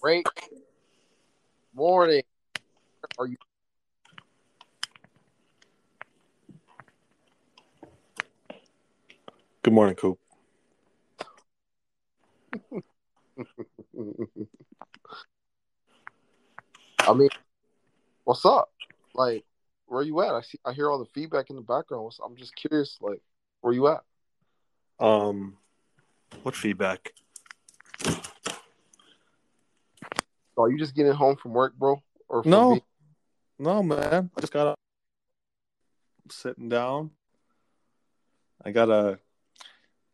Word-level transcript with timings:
Great 0.00 0.26
morning. 1.74 2.22
Are 3.18 3.26
you? 3.26 3.36
Good 9.62 9.74
morning, 9.74 9.94
Coop. 9.94 10.18
I 17.00 17.12
mean, 17.14 17.28
what's 18.24 18.44
up? 18.46 18.70
Like, 19.14 19.44
where 19.86 20.02
you 20.02 20.20
at? 20.22 20.34
I 20.34 20.40
see. 20.40 20.58
I 20.64 20.72
hear 20.72 20.90
all 20.90 20.98
the 20.98 21.04
feedback 21.04 21.50
in 21.50 21.56
the 21.56 21.62
background. 21.62 22.04
What's- 22.04 22.20
I'm 22.24 22.36
just 22.36 22.54
curious. 22.56 22.96
Like, 23.02 23.20
where 23.60 23.74
you 23.74 23.88
at? 23.88 24.02
Um, 24.98 25.58
what 26.42 26.56
feedback? 26.56 27.12
Are 30.58 30.70
you 30.70 30.78
just 30.78 30.94
getting 30.94 31.12
home 31.12 31.36
from 31.36 31.52
work, 31.52 31.74
bro? 31.78 32.02
Or 32.28 32.42
from 32.42 32.50
No, 32.50 32.70
being- 32.70 32.82
no, 33.58 33.82
man. 33.82 34.30
I 34.36 34.40
just 34.40 34.52
got 34.52 34.66
up, 34.68 34.78
sitting 36.30 36.68
down. 36.68 37.10
I 38.64 38.70
got 38.70 38.88
a, 38.90 39.18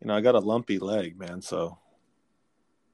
you 0.01 0.06
know, 0.06 0.15
I 0.15 0.20
got 0.20 0.34
a 0.34 0.38
lumpy 0.41 0.79
leg, 0.79 1.19
man. 1.19 1.43
So 1.43 1.79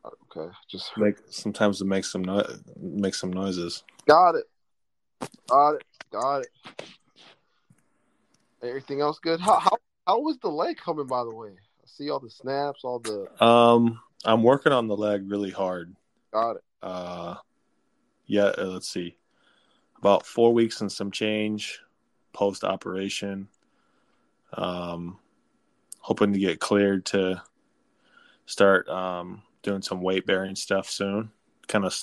okay, 0.04 0.52
just 0.68 0.90
make 0.96 1.16
sometimes 1.30 1.80
it 1.80 1.86
makes 1.86 2.10
some 2.10 2.22
no- 2.22 2.46
make 2.76 3.14
some 3.14 3.32
noises. 3.32 3.84
got 4.06 4.34
it. 4.34 4.44
Got 5.48 5.74
it. 5.76 5.84
Got 6.10 6.40
it. 6.40 6.48
Everything 8.62 9.00
else 9.00 9.18
good? 9.20 9.40
How 9.40 9.58
how 9.58 9.76
how 10.06 10.20
was 10.20 10.38
the 10.38 10.48
leg 10.50 10.76
coming? 10.78 11.06
By 11.06 11.22
the 11.24 11.34
way, 11.34 11.50
I 11.50 11.86
see 11.86 12.10
all 12.10 12.18
the 12.20 12.30
snaps, 12.30 12.80
all 12.84 12.98
the 12.98 13.28
Um, 13.44 14.00
I'm 14.24 14.42
working 14.42 14.72
on 14.72 14.88
the 14.88 14.96
leg 14.96 15.30
really 15.30 15.50
hard. 15.50 15.94
got 16.32 16.56
it. 16.56 16.64
Uh, 16.84 17.36
yeah. 18.26 18.52
uh, 18.58 18.66
Let's 18.66 18.88
see, 18.88 19.16
about 19.98 20.26
four 20.26 20.52
weeks 20.52 20.82
and 20.82 20.92
some 20.92 21.10
change 21.10 21.80
post 22.34 22.62
operation. 22.62 23.48
Um, 24.52 25.18
hoping 25.98 26.32
to 26.34 26.38
get 26.38 26.60
cleared 26.60 27.06
to 27.06 27.42
start 28.44 28.86
um, 28.88 29.42
doing 29.62 29.80
some 29.80 30.02
weight 30.02 30.26
bearing 30.26 30.54
stuff 30.54 30.90
soon. 30.90 31.30
Kind 31.66 31.86
of, 31.86 31.98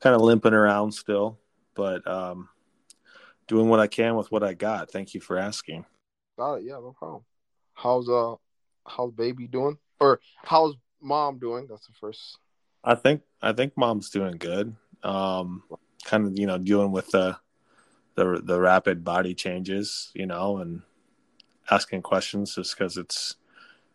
kind 0.00 0.16
of 0.16 0.22
limping 0.22 0.54
around 0.54 0.92
still, 0.92 1.38
but 1.74 2.06
um, 2.06 2.48
doing 3.46 3.68
what 3.68 3.80
I 3.80 3.86
can 3.86 4.16
with 4.16 4.32
what 4.32 4.42
I 4.42 4.54
got. 4.54 4.90
Thank 4.90 5.12
you 5.12 5.20
for 5.20 5.36
asking. 5.36 5.84
Got 6.38 6.54
it. 6.54 6.64
Yeah, 6.64 6.74
no 6.74 6.94
problem. 6.98 7.22
How's 7.74 8.08
uh 8.08 8.36
how's 8.86 9.12
baby 9.12 9.46
doing? 9.46 9.76
Or 10.00 10.20
how's 10.42 10.74
mom 11.02 11.38
doing? 11.38 11.66
That's 11.68 11.86
the 11.86 11.92
first. 12.00 12.38
I 12.84 12.94
think 12.94 13.22
I 13.40 13.52
think 13.52 13.76
mom's 13.76 14.10
doing 14.10 14.36
good. 14.36 14.74
Um, 15.02 15.62
kind 16.04 16.26
of 16.26 16.38
you 16.38 16.46
know 16.46 16.58
dealing 16.58 16.92
with 16.92 17.10
the 17.10 17.38
the 18.14 18.40
the 18.42 18.60
rapid 18.60 19.04
body 19.04 19.34
changes, 19.34 20.10
you 20.14 20.26
know, 20.26 20.58
and 20.58 20.82
asking 21.70 22.02
questions 22.02 22.54
just 22.54 22.76
because 22.76 22.96
it's 22.96 23.36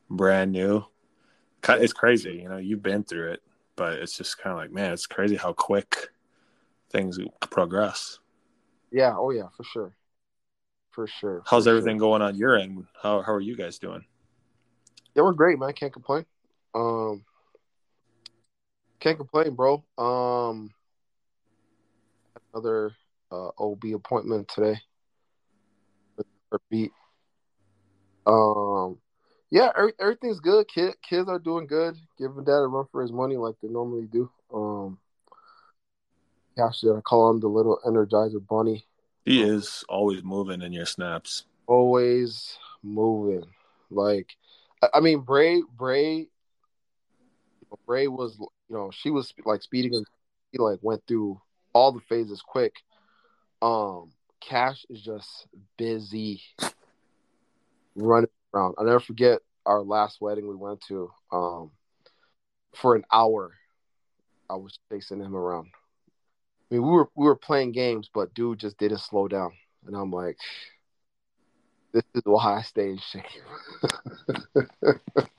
brand 0.09 0.51
new. 0.51 0.85
It's 1.69 1.93
crazy, 1.93 2.39
you 2.41 2.49
know. 2.49 2.57
You've 2.57 2.83
been 2.83 3.03
through 3.03 3.31
it, 3.31 3.43
but 3.75 3.93
it's 3.93 4.15
just 4.15 4.37
kind 4.37 4.53
of 4.53 4.57
like, 4.57 4.71
man, 4.71 4.93
it's 4.93 5.05
crazy 5.05 5.35
how 5.35 5.53
quick 5.53 6.09
things 6.91 7.19
progress. 7.41 8.19
Yeah. 8.91 9.15
Oh 9.17 9.31
yeah, 9.31 9.47
for 9.55 9.63
sure. 9.63 9.93
For 10.91 11.07
sure. 11.07 11.43
How's 11.45 11.65
for 11.65 11.71
everything 11.71 11.97
sure. 11.97 12.07
going 12.07 12.21
on 12.21 12.35
your 12.35 12.57
end? 12.57 12.85
How 13.01 13.21
how 13.21 13.33
are 13.33 13.41
you 13.41 13.57
guys 13.57 13.79
doing? 13.79 14.05
Yeah, 15.13 15.23
we're 15.23 15.33
great, 15.33 15.59
man. 15.59 15.73
Can't 15.73 15.91
complain. 15.91 16.25
Um, 16.73 17.25
can't 18.99 19.17
complain, 19.17 19.55
bro. 19.55 19.83
Um, 19.97 20.71
another 22.53 22.91
uh, 23.31 23.49
OB 23.59 23.83
appointment 23.95 24.47
today. 24.47 24.79
beat. 26.69 26.91
Um, 28.25 28.97
yeah, 29.49 29.71
every, 29.77 29.93
everything's 29.99 30.39
good. 30.39 30.67
Kid, 30.67 30.95
kids 31.01 31.29
are 31.29 31.39
doing 31.39 31.67
good. 31.67 31.95
Giving 32.17 32.43
dad 32.43 32.53
a 32.53 32.67
run 32.67 32.85
for 32.91 33.01
his 33.01 33.11
money 33.11 33.37
like 33.37 33.55
they 33.61 33.69
normally 33.69 34.07
do. 34.11 34.29
Um, 34.53 34.99
actually, 36.59 36.97
I 36.97 37.01
call 37.01 37.29
him 37.29 37.39
the 37.39 37.47
little 37.47 37.79
Energizer 37.85 38.45
Bunny. 38.45 38.85
He 39.25 39.41
is 39.41 39.83
always 39.89 40.23
moving 40.23 40.61
in 40.61 40.73
your 40.73 40.85
snaps. 40.85 41.45
always 41.67 42.57
moving. 42.81 43.43
Like, 43.89 44.35
I- 44.81 44.89
I 44.95 44.99
mean, 45.01 45.19
Bray, 45.19 45.61
Bray, 45.77 46.27
Bray 47.85 48.07
was, 48.07 48.37
you 48.39 48.75
know, 48.75 48.91
she 48.91 49.09
was 49.09 49.33
like 49.45 49.61
speeding 49.61 49.95
and 49.95 50.05
he 50.51 50.57
like 50.57 50.79
went 50.81 51.03
through 51.07 51.41
all 51.73 51.91
the 51.91 52.01
phases 52.01 52.41
quick. 52.41 52.75
Um, 53.61 54.11
Cash 54.39 54.85
is 54.89 55.01
just 55.01 55.47
busy 55.77 56.41
running 57.95 58.29
around. 58.53 58.75
I'll 58.77 58.85
never 58.85 58.99
forget 58.99 59.39
our 59.65 59.81
last 59.81 60.21
wedding 60.21 60.47
we 60.47 60.55
went 60.55 60.81
to. 60.87 61.11
Um, 61.31 61.71
for 62.73 62.95
an 62.95 63.03
hour, 63.11 63.53
I 64.49 64.55
was 64.55 64.77
chasing 64.89 65.19
him 65.19 65.35
around. 65.35 65.69
I 66.69 66.75
mean, 66.75 66.83
we 66.83 66.89
were 66.89 67.09
we 67.15 67.25
were 67.25 67.35
playing 67.35 67.71
games, 67.71 68.09
but 68.13 68.33
dude 68.33 68.59
just 68.59 68.77
didn't 68.77 68.99
slow 68.99 69.27
down, 69.27 69.51
and 69.85 69.95
I'm 69.95 70.11
like, 70.11 70.37
this 71.93 72.03
is 72.13 72.21
why 72.25 72.57
I 72.57 72.61
stay 72.61 72.89
in 72.89 72.99
shape. 72.99 73.23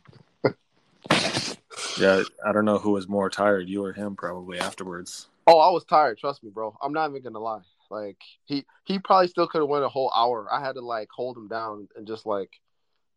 Yeah, 1.98 2.22
I 2.44 2.52
don't 2.52 2.64
know 2.64 2.78
who 2.78 2.92
was 2.92 3.08
more 3.08 3.28
tired, 3.28 3.68
you 3.68 3.84
or 3.84 3.92
him, 3.92 4.14
probably 4.14 4.60
afterwards. 4.60 5.28
oh, 5.48 5.58
I 5.58 5.70
was 5.70 5.84
tired. 5.84 6.18
Trust 6.18 6.44
me, 6.44 6.50
bro. 6.50 6.76
I'm 6.80 6.92
not 6.92 7.10
even 7.10 7.22
gonna 7.22 7.40
lie. 7.40 7.62
Like 7.90 8.18
he 8.44 8.64
he 8.84 8.98
probably 8.98 9.28
still 9.28 9.48
could 9.48 9.62
have 9.62 9.68
went 9.68 9.84
a 9.84 9.88
whole 9.88 10.12
hour. 10.14 10.46
I 10.52 10.60
had 10.60 10.74
to 10.74 10.80
like 10.80 11.08
hold 11.10 11.36
him 11.36 11.48
down 11.48 11.88
and 11.96 12.06
just 12.06 12.26
like 12.26 12.50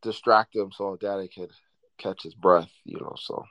distract 0.02 0.56
him 0.56 0.72
so 0.72 0.98
Daddy 1.00 1.28
could 1.28 1.52
catch 1.98 2.24
his 2.24 2.34
breath. 2.34 2.72
You 2.86 3.00
know, 3.00 3.16
so 3.18 3.46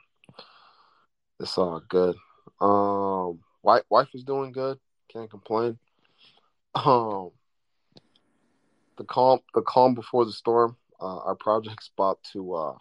it's 1.39 1.57
all 1.57 1.81
good. 1.87 2.15
Um, 2.59 3.39
wife 3.63 3.83
wife 3.89 4.09
is 4.13 4.23
doing 4.23 4.51
good. 4.51 4.79
Can't 5.13 5.29
complain. 5.29 5.77
Um, 6.73 7.31
the 8.97 9.03
calm 9.03 9.39
the 9.53 9.61
calm 9.61 9.93
before 9.93 10.25
the 10.25 10.33
storm. 10.33 10.75
Uh, 10.99 11.19
our 11.19 11.35
project's 11.35 11.89
about 11.95 12.19
to 12.33 12.53
uh 12.53 12.77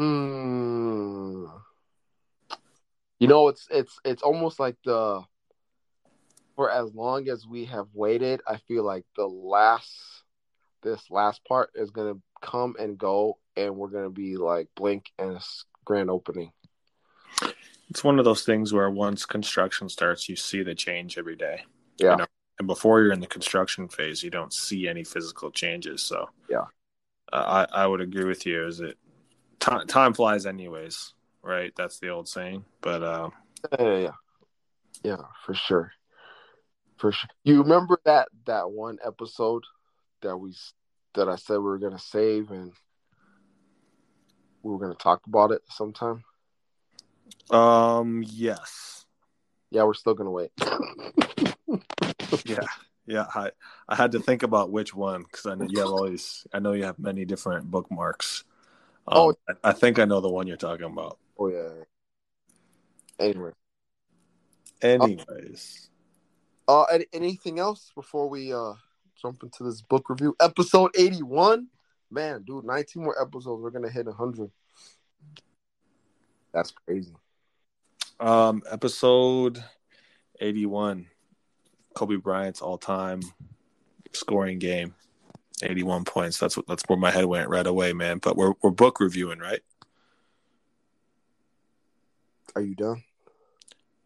Hmm. 0.00 1.44
You 3.18 3.28
know, 3.28 3.48
it's 3.48 3.68
it's 3.70 3.98
it's 4.02 4.22
almost 4.22 4.58
like 4.58 4.76
the 4.82 5.22
for 6.56 6.70
as 6.70 6.94
long 6.94 7.28
as 7.28 7.46
we 7.46 7.66
have 7.66 7.86
waited, 7.92 8.40
I 8.46 8.56
feel 8.66 8.82
like 8.82 9.04
the 9.14 9.26
last 9.26 9.92
this 10.82 11.10
last 11.10 11.44
part 11.44 11.72
is 11.74 11.90
gonna 11.90 12.16
come 12.40 12.76
and 12.78 12.96
go, 12.96 13.36
and 13.56 13.76
we're 13.76 13.88
gonna 13.88 14.08
be 14.08 14.38
like 14.38 14.68
blink 14.74 15.10
and 15.18 15.36
it's 15.36 15.66
grand 15.84 16.08
opening. 16.08 16.50
It's 17.90 18.02
one 18.02 18.18
of 18.18 18.24
those 18.24 18.44
things 18.44 18.72
where 18.72 18.88
once 18.88 19.26
construction 19.26 19.90
starts, 19.90 20.30
you 20.30 20.36
see 20.36 20.62
the 20.62 20.74
change 20.74 21.18
every 21.18 21.36
day. 21.36 21.64
Yeah. 21.98 22.12
You 22.12 22.16
know, 22.16 22.26
and 22.58 22.66
before 22.66 23.02
you're 23.02 23.12
in 23.12 23.20
the 23.20 23.26
construction 23.26 23.86
phase, 23.86 24.22
you 24.22 24.30
don't 24.30 24.54
see 24.54 24.88
any 24.88 25.04
physical 25.04 25.50
changes. 25.50 26.00
So 26.00 26.30
Yeah. 26.48 26.64
uh, 27.32 27.66
I 27.72 27.82
I 27.82 27.86
would 27.86 28.00
agree 28.00 28.24
with 28.24 28.46
you. 28.46 28.66
Is 28.66 28.80
it 28.80 28.96
time 29.60 29.86
time 29.86 30.14
flies 30.14 30.46
anyways, 30.46 31.14
right? 31.42 31.72
That's 31.76 31.98
the 31.98 32.08
old 32.08 32.28
saying. 32.28 32.64
But 32.80 33.02
uh, 33.02 33.30
Yeah, 33.78 33.98
yeah, 33.98 34.12
yeah, 35.04 35.22
for 35.44 35.54
sure, 35.54 35.92
for 36.96 37.12
sure. 37.12 37.30
You 37.44 37.62
remember 37.62 38.00
that 38.04 38.28
that 38.46 38.70
one 38.70 38.98
episode 39.04 39.62
that 40.22 40.36
we 40.36 40.54
that 41.14 41.28
I 41.28 41.36
said 41.36 41.58
we 41.58 41.64
were 41.64 41.78
gonna 41.78 41.98
save 41.98 42.50
and 42.50 42.72
we 44.62 44.72
were 44.72 44.78
gonna 44.78 44.94
talk 44.94 45.26
about 45.26 45.52
it 45.52 45.62
sometime. 45.68 46.24
um, 47.50 48.24
yes, 48.26 49.06
Yeah, 49.70 49.84
we're 49.84 49.94
still 49.94 50.14
gonna 50.14 50.30
wait. 50.30 50.50
yeah, 52.44 52.66
yeah. 53.06 53.26
I 53.34 53.50
I 53.88 53.96
had 53.96 54.12
to 54.12 54.20
think 54.20 54.42
about 54.42 54.70
which 54.70 54.94
one 54.94 55.22
because 55.22 55.46
I 55.46 55.54
know 55.54 55.66
you 55.68 55.80
have 55.80 55.90
all 55.90 56.08
these. 56.08 56.46
I 56.52 56.58
know 56.58 56.72
you 56.72 56.84
have 56.84 56.98
many 56.98 57.24
different 57.24 57.70
bookmarks. 57.70 58.44
Um, 59.08 59.18
Oh. 59.18 59.34
I, 59.64 59.72
think 59.72 59.98
I 59.98 60.04
know 60.04 60.20
the 60.20 60.28
one 60.30 60.46
you're 60.46 60.56
talking 60.56 60.86
about. 60.86 61.18
Oh 61.38 61.48
yeah. 61.48 61.68
Anyway, 63.18 63.50
Anyways. 64.82 65.90
uh, 66.68 66.84
any, 66.84 67.06
anything 67.12 67.58
else 67.58 67.92
before 67.94 68.28
we 68.28 68.52
uh 68.52 68.72
jump 69.20 69.42
into 69.42 69.62
this 69.64 69.82
book 69.82 70.08
review? 70.08 70.34
Episode 70.40 70.90
eighty-one. 70.96 71.68
Man, 72.10 72.42
dude, 72.46 72.64
nineteen 72.64 73.04
more 73.04 73.20
episodes. 73.20 73.62
We're 73.62 73.70
gonna 73.70 73.90
hit 73.90 74.06
hundred. 74.08 74.50
That's 76.52 76.72
crazy. 76.72 77.14
Um, 78.18 78.62
episode 78.70 79.62
eighty-one, 80.40 81.06
Kobe 81.94 82.16
Bryant's 82.16 82.60
all-time 82.62 83.20
scoring 84.12 84.58
game, 84.58 84.94
eighty-one 85.62 86.04
points. 86.04 86.38
That's 86.38 86.56
what 86.56 86.66
that's 86.66 86.82
where 86.86 86.98
my 86.98 87.10
head 87.10 87.24
went 87.26 87.48
right 87.48 87.66
away, 87.66 87.92
man. 87.92 88.18
But 88.18 88.36
we're 88.36 88.54
we're 88.62 88.70
book 88.70 89.00
reviewing, 89.00 89.38
right? 89.38 89.60
Are 92.54 92.62
you 92.62 92.74
done? 92.74 93.02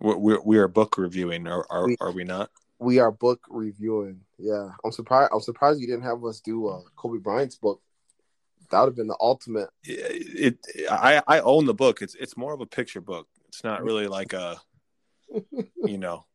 We're, 0.01 0.17
we're 0.17 0.41
we 0.43 0.59
are 0.59 0.69
book 0.69 0.99
reviewing, 0.99 1.47
are 1.47 1.67
are, 1.71 1.87
We- 1.87 1.97
are 2.01 2.13
we 2.13 2.25
not? 2.25 2.51
We 2.81 2.99
are 2.99 3.13
book 3.13 3.41
reviewing. 3.49 4.21
Yeah, 4.39 4.71
I'm 4.85 4.93
surprised. 4.93 5.31
I'm 5.33 5.41
surprised 5.41 5.81
you 5.81 5.87
didn't 5.87 6.03
have 6.03 6.25
us 6.25 6.41
do 6.41 6.67
uh, 6.67 6.81
Kobe 6.97 7.19
Bryant's 7.19 7.57
book. 7.57 7.81
That 8.71 8.81
would 8.81 8.89
have 8.89 8.97
been 8.97 9.07
the 9.07 9.17
ultimate. 9.21 9.71
It, 9.85 10.59
it 10.75 10.91
I 10.91 11.23
I 11.27 11.41
own 11.41 11.67
the 11.67 11.75
book. 11.75 12.03
It's 12.03 12.15
it's 12.17 12.37
more 12.37 12.53
of 12.53 12.61
a 12.61 12.67
picture 12.67 13.01
book. 13.01 13.29
It's 13.49 13.63
not 13.63 13.85
really 13.85 14.09
like 14.09 14.33
a 14.33 14.61
you 15.85 15.99
know 15.99 16.27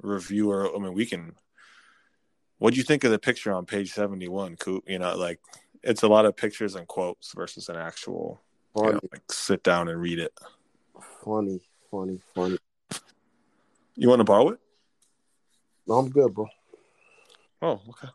reviewer. 0.00 0.70
I 0.74 0.78
mean, 0.78 0.94
we 0.94 1.04
can. 1.06 1.34
What 2.62 2.74
do 2.74 2.78
you 2.78 2.84
think 2.84 3.02
of 3.02 3.10
the 3.10 3.18
picture 3.18 3.52
on 3.52 3.66
page 3.66 3.90
seventy 3.90 4.28
one, 4.28 4.54
Coop? 4.54 4.84
You 4.86 5.00
know, 5.00 5.16
like 5.16 5.40
it's 5.82 6.04
a 6.04 6.06
lot 6.06 6.26
of 6.26 6.36
pictures 6.36 6.76
and 6.76 6.86
quotes 6.86 7.32
versus 7.32 7.68
an 7.68 7.74
actual. 7.74 8.40
You 8.76 8.84
know, 8.84 9.00
like 9.10 9.32
sit 9.32 9.64
down 9.64 9.88
and 9.88 10.00
read 10.00 10.20
it. 10.20 10.32
funny, 11.24 11.60
funny, 11.90 12.20
funny. 12.32 12.58
You 13.96 14.08
want 14.08 14.20
to 14.20 14.24
borrow 14.24 14.50
it? 14.50 14.60
No, 15.88 15.96
I'm 15.96 16.08
good, 16.08 16.32
bro. 16.32 16.46
Oh, 17.62 17.80
okay. 17.88 18.08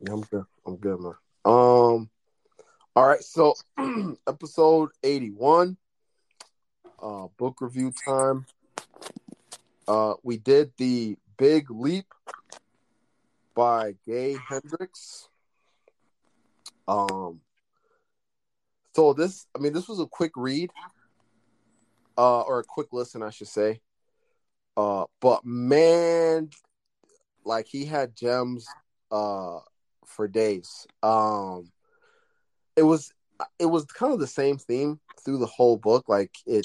Yeah, 0.00 0.12
I'm 0.12 0.20
good. 0.20 0.44
I'm 0.66 0.76
good, 0.76 1.00
man. 1.00 1.14
Um, 1.46 2.10
all 2.94 3.06
right. 3.06 3.22
So, 3.22 3.54
episode 4.28 4.90
eighty-one, 5.02 5.78
uh, 7.02 7.28
book 7.38 7.62
review 7.62 7.94
time. 8.06 8.44
Uh, 9.88 10.12
we 10.22 10.36
did 10.36 10.72
the 10.76 11.16
Big 11.38 11.70
Leap 11.70 12.04
by 13.58 13.96
Gay 14.06 14.36
Hendricks. 14.48 15.28
Um, 16.86 17.40
so 18.94 19.12
this, 19.12 19.48
I 19.52 19.58
mean, 19.58 19.72
this 19.72 19.88
was 19.88 19.98
a 19.98 20.06
quick 20.06 20.30
read, 20.36 20.70
uh, 22.16 22.42
or 22.42 22.60
a 22.60 22.64
quick 22.64 22.92
listen, 22.92 23.20
I 23.20 23.30
should 23.30 23.48
say. 23.48 23.80
Uh, 24.76 25.06
but 25.20 25.44
man, 25.44 26.50
like 27.44 27.66
he 27.66 27.84
had 27.84 28.14
gems, 28.14 28.64
uh, 29.10 29.58
for 30.06 30.28
days. 30.28 30.86
Um, 31.02 31.72
it 32.76 32.84
was 32.84 33.12
it 33.58 33.66
was 33.66 33.86
kind 33.86 34.12
of 34.12 34.20
the 34.20 34.28
same 34.28 34.56
theme 34.56 35.00
through 35.24 35.38
the 35.38 35.46
whole 35.46 35.76
book. 35.76 36.08
Like 36.08 36.30
it, 36.46 36.64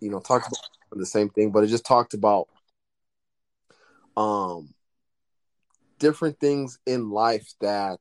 you 0.00 0.08
know, 0.08 0.20
talked 0.20 0.46
about 0.46 0.98
the 0.98 1.04
same 1.04 1.28
thing, 1.28 1.50
but 1.50 1.62
it 1.62 1.66
just 1.66 1.84
talked 1.84 2.14
about 2.14 2.48
um 4.16 4.72
different 5.98 6.38
things 6.40 6.78
in 6.86 7.10
life 7.10 7.52
that 7.60 8.00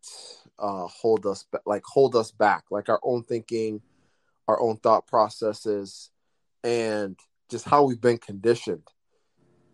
uh 0.59 0.87
hold 0.87 1.25
us 1.25 1.45
like 1.65 1.83
hold 1.85 2.15
us 2.15 2.31
back, 2.31 2.65
like 2.71 2.89
our 2.89 2.99
own 3.03 3.23
thinking, 3.23 3.81
our 4.47 4.59
own 4.59 4.77
thought 4.77 5.07
processes, 5.07 6.09
and 6.63 7.17
just 7.49 7.65
how 7.65 7.83
we've 7.83 8.01
been 8.01 8.17
conditioned. 8.17 8.87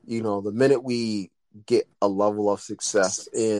You 0.05 0.23
know, 0.23 0.41
the 0.41 0.51
minute 0.51 0.83
we 0.83 1.31
get 1.65 1.87
a 2.01 2.07
level 2.07 2.51
of 2.51 2.61
success 2.61 3.27
in 3.33 3.59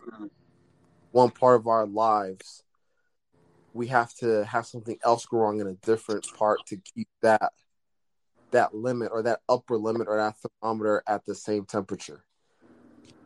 one 1.12 1.30
part 1.30 1.60
of 1.60 1.68
our 1.68 1.86
lives, 1.86 2.64
we 3.74 3.88
have 3.88 4.14
to 4.16 4.46
have 4.46 4.66
something 4.66 4.98
else 5.04 5.26
go 5.26 5.38
wrong 5.38 5.60
in 5.60 5.68
a 5.68 5.74
different 5.74 6.26
part 6.38 6.60
to 6.68 6.78
keep 6.78 7.08
that 7.22 7.52
that 8.52 8.74
limit 8.74 9.10
or 9.14 9.24
that 9.24 9.40
upper 9.48 9.78
limit 9.78 10.08
or 10.08 10.18
that 10.18 10.36
thermometer 10.38 11.04
at 11.08 11.26
the 11.26 11.36
same 11.36 11.66
temperature. 11.66 12.24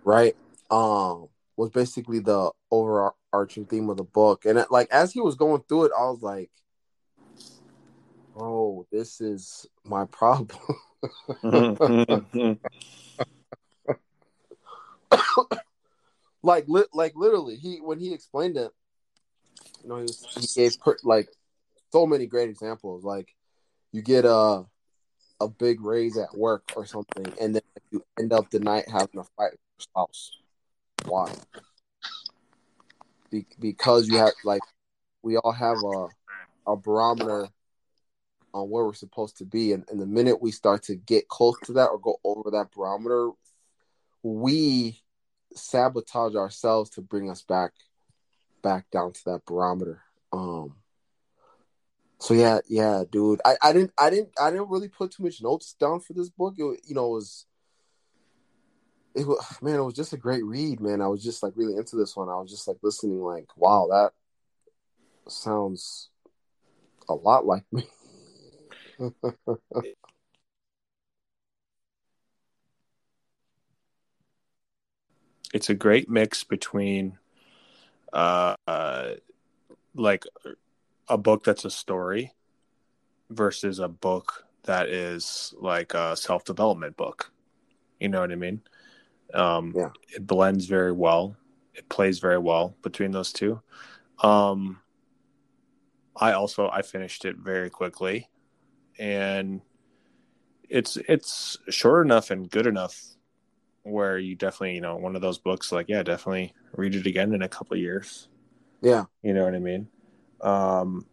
Right? 0.03 0.35
Um 0.71 1.29
was 1.57 1.69
basically 1.69 2.19
the 2.19 2.51
overarching 2.69 3.65
theme 3.65 3.89
of 3.89 3.97
the 3.97 4.03
book. 4.03 4.45
And 4.45 4.57
it, 4.59 4.71
like 4.71 4.89
as 4.91 5.13
he 5.13 5.21
was 5.21 5.35
going 5.35 5.63
through 5.67 5.85
it, 5.85 5.91
I 5.97 6.03
was 6.03 6.21
like, 6.21 6.51
Oh, 8.37 8.85
this 8.91 9.21
is 9.21 9.65
my 9.85 10.05
problem. 10.05 10.59
like 16.43 16.65
li- 16.67 16.83
like 16.93 17.13
literally 17.15 17.55
he 17.55 17.77
when 17.77 17.99
he 17.99 18.13
explained 18.13 18.57
it 18.57 18.71
you 19.83 19.89
know 19.89 19.97
he, 19.97 20.03
was, 20.03 20.25
he 20.39 20.61
gave 20.61 20.79
per- 20.79 20.97
like 21.03 21.27
so 21.91 22.05
many 22.05 22.25
great 22.25 22.49
examples 22.49 23.03
like 23.03 23.35
you 23.91 24.01
get 24.01 24.25
a 24.25 24.63
a 25.41 25.47
big 25.47 25.81
raise 25.81 26.17
at 26.17 26.35
work 26.35 26.63
or 26.75 26.85
something 26.85 27.25
and 27.41 27.55
then 27.55 27.61
you 27.91 28.03
end 28.17 28.31
up 28.31 28.49
the 28.51 28.59
night 28.59 28.87
having 28.87 29.19
a 29.19 29.23
fight 29.35 29.51
with 29.51 29.59
your 29.77 29.79
spouse 29.79 30.31
why 31.07 31.33
Be- 33.31 33.45
because 33.59 34.07
you 34.07 34.17
have 34.17 34.33
like 34.43 34.61
we 35.21 35.37
all 35.37 35.51
have 35.51 35.77
a 35.83 36.07
a 36.71 36.75
barometer 36.75 37.49
on 38.53 38.69
where 38.69 38.85
we're 38.85 38.93
supposed 38.93 39.37
to 39.37 39.45
be 39.45 39.73
and, 39.73 39.83
and 39.89 40.01
the 40.01 40.05
minute 40.05 40.41
we 40.41 40.51
start 40.51 40.83
to 40.83 40.95
get 40.95 41.27
close 41.27 41.55
to 41.65 41.73
that 41.73 41.87
or 41.87 41.99
go 41.99 42.17
over 42.23 42.51
that 42.51 42.71
barometer 42.71 43.31
we 44.23 45.01
sabotage 45.53 46.35
ourselves 46.35 46.89
to 46.89 47.01
bring 47.01 47.29
us 47.29 47.41
back 47.43 47.71
back 48.63 48.89
down 48.91 49.13
to 49.13 49.23
that 49.25 49.45
barometer. 49.45 50.01
Um 50.33 50.75
so 52.19 52.33
yeah, 52.33 52.59
yeah, 52.67 53.03
dude. 53.09 53.41
I, 53.45 53.55
I 53.61 53.73
didn't 53.73 53.91
I 53.99 54.09
didn't 54.09 54.29
I 54.39 54.49
didn't 54.49 54.69
really 54.69 54.87
put 54.87 55.11
too 55.11 55.23
much 55.23 55.41
notes 55.41 55.75
down 55.79 55.99
for 55.99 56.13
this 56.13 56.29
book. 56.29 56.55
It, 56.57 56.81
you 56.85 56.95
know, 56.95 57.05
it 57.07 57.17
was 57.17 57.45
it 59.15 59.25
was 59.25 59.43
man, 59.61 59.75
it 59.75 59.83
was 59.83 59.93
just 59.95 60.13
a 60.13 60.17
great 60.17 60.43
read, 60.45 60.79
man. 60.79 61.01
I 61.01 61.07
was 61.07 61.23
just 61.23 61.41
like 61.43 61.53
really 61.55 61.77
into 61.77 61.95
this 61.95 62.15
one. 62.15 62.29
I 62.29 62.35
was 62.35 62.51
just 62.51 62.67
like 62.67 62.77
listening, 62.81 63.21
like, 63.21 63.47
wow, 63.55 63.87
that 63.89 64.11
sounds 65.31 66.09
a 67.09 67.13
lot 67.13 67.45
like 67.45 67.63
me. 67.71 67.87
it's 75.53 75.69
a 75.69 75.73
great 75.73 76.09
mix 76.09 76.43
between 76.43 77.17
uh, 78.13 78.55
uh 78.67 79.11
like 79.93 80.25
a 81.07 81.17
book 81.17 81.43
that's 81.43 81.65
a 81.65 81.69
story 81.69 82.33
versus 83.29 83.79
a 83.79 83.87
book 83.87 84.45
that 84.63 84.87
is 84.89 85.53
like 85.59 85.93
a 85.93 86.15
self-development 86.15 86.97
book 86.97 87.31
you 87.99 88.07
know 88.09 88.21
what 88.21 88.31
i 88.31 88.35
mean 88.35 88.61
um 89.33 89.73
Yeah. 89.75 89.89
it 90.09 90.25
blends 90.25 90.65
very 90.65 90.91
well. 90.91 91.35
It 91.73 91.89
plays 91.89 92.19
very 92.19 92.37
well 92.37 92.75
between 92.81 93.11
those 93.11 93.33
two. 93.33 93.61
Um 94.21 94.79
i 96.17 96.31
also 96.31 96.69
i 96.69 96.81
finished 96.81 97.25
it 97.25 97.35
very 97.37 97.69
quickly. 97.69 98.29
And 98.97 99.61
it's 100.69 100.97
it's 101.09 101.57
short 101.69 102.05
enough 102.05 102.31
and 102.31 102.49
good 102.49 102.65
enough 102.65 102.97
where 103.83 104.17
you 104.17 104.35
definitely 104.35 104.73
you 104.75 104.81
know 104.81 104.95
one 104.95 105.15
of 105.15 105.21
those 105.21 105.37
books 105.37 105.71
like 105.71 105.87
yeah 105.89 106.01
definitely 106.01 106.53
read 106.75 106.95
it 106.95 107.05
again 107.05 107.33
in 107.33 107.41
a 107.41 107.49
couple 107.49 107.77
years. 107.77 108.29
Yeah. 108.81 109.05
you 109.23 109.33
know 109.33 109.43
what 109.45 109.55
i 109.55 109.59
mean? 109.59 109.87
Um 110.41 111.05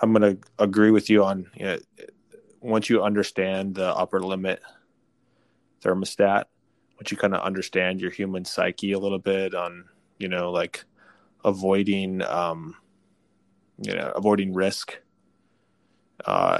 i'm 0.00 0.12
gonna 0.12 0.36
agree 0.58 0.90
with 0.90 1.10
you 1.10 1.24
on 1.24 1.46
you 1.54 1.64
know, 1.66 1.78
once 2.60 2.88
you 2.90 3.02
understand 3.02 3.74
the 3.74 3.94
upper 3.94 4.20
limit 4.20 4.60
thermostat 5.82 6.44
once 7.00 7.10
you 7.10 7.16
kind 7.16 7.34
of 7.34 7.40
understand 7.40 8.00
your 8.00 8.10
human 8.10 8.44
psyche 8.44 8.92
a 8.92 8.98
little 8.98 9.18
bit 9.18 9.54
on 9.54 9.84
you 10.18 10.28
know 10.28 10.50
like 10.50 10.84
avoiding 11.44 12.22
um 12.22 12.76
you 13.78 13.94
know 13.94 14.12
avoiding 14.14 14.52
risk 14.52 14.98
uh 16.26 16.58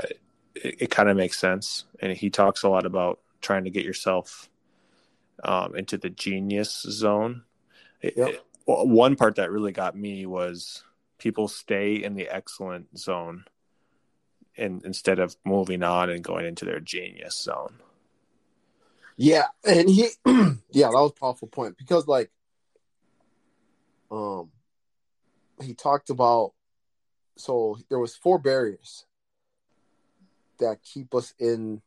it, 0.54 0.82
it 0.82 0.90
kind 0.90 1.08
of 1.08 1.16
makes 1.16 1.38
sense 1.38 1.84
and 2.00 2.12
he 2.12 2.30
talks 2.30 2.62
a 2.62 2.68
lot 2.68 2.86
about 2.86 3.20
trying 3.40 3.64
to 3.64 3.70
get 3.70 3.84
yourself 3.84 4.50
um, 5.44 5.74
into 5.74 5.96
the 5.96 6.10
genius 6.10 6.82
zone. 6.88 7.42
Yep. 8.02 8.16
it- 8.16 8.44
one 8.66 9.16
part 9.16 9.34
that 9.36 9.50
really 9.50 9.72
got 9.72 9.96
me 9.96 10.26
was 10.26 10.84
people 11.18 11.48
stay 11.48 11.96
in 11.96 12.14
the 12.14 12.28
excellent 12.28 12.96
zone 12.96 13.44
and 14.56 14.84
instead 14.84 15.18
of 15.18 15.34
moving 15.44 15.82
on 15.82 16.08
and 16.08 16.22
going 16.22 16.46
into 16.46 16.64
their 16.64 16.78
genius 16.78 17.36
zone. 17.36 17.80
Yeah, 19.22 19.48
and 19.66 19.86
he, 19.90 20.08
yeah, 20.70 20.88
that 20.88 20.92
was 20.92 21.10
a 21.10 21.20
powerful 21.20 21.46
point 21.46 21.76
because, 21.76 22.08
like, 22.08 22.30
um, 24.10 24.50
he 25.62 25.74
talked 25.74 26.08
about 26.08 26.54
so 27.36 27.76
there 27.90 27.98
was 27.98 28.16
four 28.16 28.38
barriers 28.38 29.04
that 30.58 30.78
keep 30.82 31.14
us 31.14 31.34
in 31.38 31.82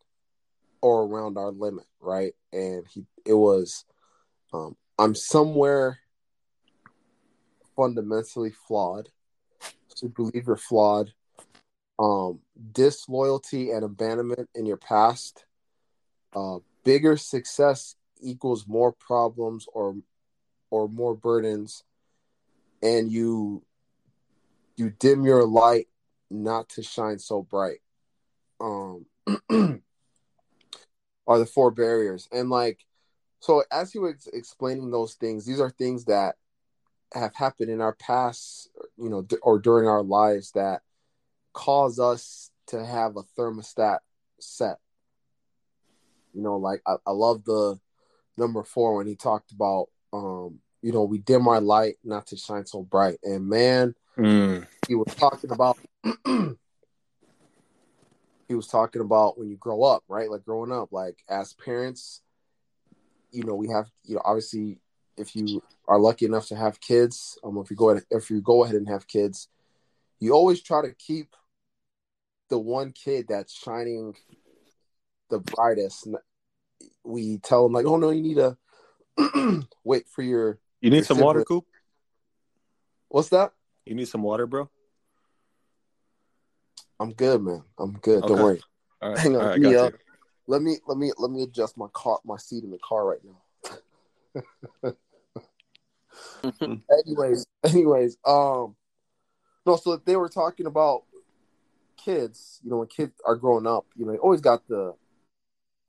or 0.79 1.05
around 1.05 1.39
our 1.39 1.49
limit, 1.49 1.85
right? 1.99 2.33
And 2.51 2.85
he, 2.87 3.07
it 3.25 3.33
was, 3.33 3.83
um, 4.53 4.75
I'm 4.99 5.15
somewhere 5.15 5.97
fundamentally 7.75 8.51
flawed. 8.67 9.09
So 9.87 10.07
believe 10.07 10.45
you're 10.45 10.55
flawed. 10.55 11.13
Um, 11.97 12.41
disloyalty 12.73 13.71
and 13.71 13.83
abandonment 13.83 14.49
in 14.53 14.67
your 14.67 14.77
past. 14.77 15.45
Uh, 16.35 16.59
bigger 16.83 17.17
success 17.17 17.95
equals 18.21 18.67
more 18.67 18.91
problems 18.91 19.67
or 19.73 19.95
or 20.69 20.87
more 20.87 21.15
burdens 21.15 21.83
and 22.81 23.11
you 23.11 23.63
you 24.75 24.89
dim 24.99 25.23
your 25.25 25.45
light 25.45 25.87
not 26.29 26.69
to 26.69 26.81
shine 26.81 27.19
so 27.19 27.41
bright 27.41 27.79
um 28.59 29.05
are 31.27 31.39
the 31.39 31.45
four 31.45 31.71
barriers. 31.71 32.27
And 32.31 32.49
like, 32.49 32.85
so 33.39 33.63
as 33.71 33.91
he 33.91 33.99
was 33.99 34.27
explaining 34.31 34.91
those 34.91 35.13
things, 35.15 35.45
these 35.45 35.59
are 35.59 35.69
things 35.69 36.05
that 36.05 36.35
have 37.13 37.35
happened 37.35 37.69
in 37.69 37.81
our 37.81 37.95
past, 37.95 38.69
you 38.97 39.09
know, 39.09 39.25
or 39.41 39.59
during 39.59 39.87
our 39.87 40.03
lives 40.03 40.51
that 40.51 40.81
cause 41.53 41.99
us 41.99 42.49
to 42.67 42.83
have 42.83 43.17
a 43.17 43.23
thermostat 43.37 43.99
set. 44.39 44.77
You 46.33 46.41
know, 46.41 46.57
like 46.57 46.81
I, 46.87 46.95
I 47.05 47.11
love 47.11 47.43
the 47.45 47.79
number 48.37 48.63
four 48.63 48.95
when 48.97 49.07
he 49.07 49.15
talked 49.15 49.51
about, 49.51 49.87
um, 50.11 50.59
you 50.81 50.91
know, 50.91 51.03
we 51.03 51.19
dim 51.19 51.47
our 51.47 51.61
light 51.61 51.95
not 52.03 52.27
to 52.27 52.37
shine 52.37 52.65
so 52.65 52.83
bright. 52.83 53.19
And 53.23 53.47
man, 53.47 53.95
mm. 54.17 54.67
he 54.87 54.95
was 54.95 55.13
talking 55.15 55.51
about 55.51 55.77
he 58.47 58.55
was 58.55 58.67
talking 58.67 59.01
about 59.01 59.37
when 59.37 59.49
you 59.49 59.57
grow 59.57 59.83
up, 59.83 60.03
right? 60.07 60.29
Like 60.29 60.43
growing 60.43 60.71
up, 60.71 60.89
like 60.91 61.23
as 61.29 61.53
parents, 61.53 62.21
you 63.31 63.43
know, 63.43 63.55
we 63.55 63.69
have, 63.69 63.89
you 64.03 64.15
know, 64.15 64.21
obviously, 64.25 64.79
if 65.17 65.35
you 65.35 65.61
are 65.87 65.99
lucky 65.99 66.25
enough 66.25 66.47
to 66.47 66.55
have 66.55 66.79
kids, 66.81 67.37
um, 67.43 67.57
if 67.57 67.69
you 67.69 67.75
go 67.75 67.89
ahead, 67.91 68.03
if 68.09 68.29
you 68.29 68.41
go 68.41 68.63
ahead 68.63 68.75
and 68.75 68.89
have 68.89 69.07
kids, 69.07 69.47
you 70.19 70.33
always 70.33 70.61
try 70.61 70.81
to 70.81 70.93
keep 70.93 71.35
the 72.49 72.59
one 72.59 72.91
kid 72.91 73.25
that's 73.27 73.53
shining 73.53 74.15
the 75.29 75.39
brightest. 75.39 76.07
We 77.03 77.37
tell 77.39 77.63
them 77.63 77.73
like, 77.73 77.85
oh 77.85 77.97
no, 77.97 78.09
you 78.09 78.21
need 78.21 78.37
to 78.37 78.57
wait 79.83 80.07
for 80.07 80.21
your. 80.21 80.59
You 80.81 80.89
need 80.89 80.97
your 80.97 81.05
some 81.05 81.17
sibling. 81.17 81.25
water, 81.25 81.45
Coop. 81.45 81.65
What's 83.09 83.29
that? 83.29 83.51
You 83.85 83.95
need 83.95 84.07
some 84.07 84.23
water, 84.23 84.47
bro. 84.47 84.69
I'm 86.99 87.13
good, 87.13 87.41
man. 87.41 87.63
I'm 87.77 87.93
good. 87.93 88.23
Okay. 88.23 88.27
Don't 88.33 88.41
worry. 88.41 88.61
All 89.01 89.09
right. 89.11 89.19
Hang 89.19 89.35
on. 89.35 89.41
All 89.41 89.47
right, 89.49 89.75
uh, 89.75 89.89
let 90.47 90.61
me 90.61 90.77
let 90.87 90.97
me 90.97 91.11
let 91.17 91.31
me 91.31 91.43
adjust 91.43 91.77
my 91.77 91.87
car 91.93 92.19
my 92.25 92.37
seat 92.37 92.63
in 92.63 92.71
the 92.71 92.79
car 92.79 93.05
right 93.05 93.19
now. 94.83 94.93
anyways, 97.05 97.45
anyways, 97.63 98.17
um 98.25 98.75
no, 99.65 99.77
so 99.77 99.95
they 99.97 100.15
were 100.15 100.29
talking 100.29 100.65
about 100.65 101.03
kids, 101.95 102.59
you 102.63 102.69
know, 102.69 102.77
when 102.77 102.87
kids 102.87 103.13
are 103.25 103.35
growing 103.35 103.65
up, 103.65 103.85
you 103.95 104.05
know, 104.05 104.11
you 104.11 104.19
always 104.19 104.41
got 104.41 104.67
the 104.67 104.93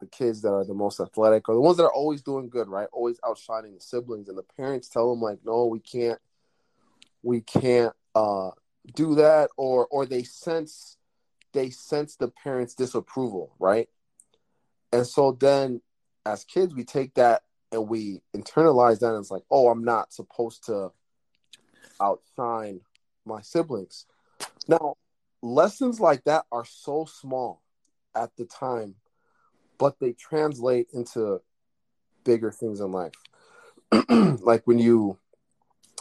the 0.05 0.17
kids 0.17 0.43
that 0.43 0.53
are 0.53 0.65
the 0.65 0.75
most 0.75 1.01
athletic 1.01 1.49
or 1.49 1.55
the 1.55 1.61
ones 1.61 1.77
that 1.79 1.85
are 1.85 1.93
always 1.93 2.23
doing 2.23 2.49
good, 2.49 2.69
right? 2.69 2.89
Always 2.93 3.19
outshining 3.27 3.75
the 3.75 3.81
siblings 3.81 4.29
and 4.29 4.37
the 4.37 4.45
parents 4.57 4.89
tell 4.89 5.11
them 5.11 5.23
like, 5.23 5.39
no, 5.45 5.67
we 5.67 5.81
can't 5.81 6.19
we 7.25 7.41
can't 7.41 7.95
uh 8.15 8.51
do 8.95 9.17
that 9.17 9.51
or 9.57 9.87
or 9.87 10.07
they 10.07 10.23
sense 10.23 10.99
they 11.53 11.71
sense 11.71 12.17
the 12.17 12.29
parents 12.29 12.75
disapproval 12.75 13.55
right 13.59 13.89
and 14.93 15.07
so 15.07 15.33
then 15.33 15.81
as 16.27 16.45
kids 16.45 16.75
we 16.75 16.85
take 16.85 17.15
that 17.15 17.43
and 17.73 17.89
we 17.89 18.21
internalize 18.37 19.01
that 19.01 19.15
and 19.15 19.21
it's 19.21 19.31
like 19.31 19.43
oh 19.51 19.69
i'm 19.69 19.83
not 19.83 20.13
supposed 20.13 20.67
to 20.67 20.93
outshine 22.01 22.81
my 23.25 23.41
siblings 23.41 24.05
now 24.69 24.97
lessons 25.43 25.99
like 25.99 26.23
that 26.25 26.45
are 26.53 26.67
so 26.67 27.07
small 27.07 27.63
at 28.15 28.31
the 28.37 28.45
time 28.45 28.95
but 29.79 29.99
they 30.01 30.13
translate 30.13 30.89
into 30.93 31.41
bigger 32.25 32.51
things 32.51 32.81
in 32.81 32.93
life. 32.93 33.15
Like 34.09 34.67
when 34.67 34.79
you 34.79 35.19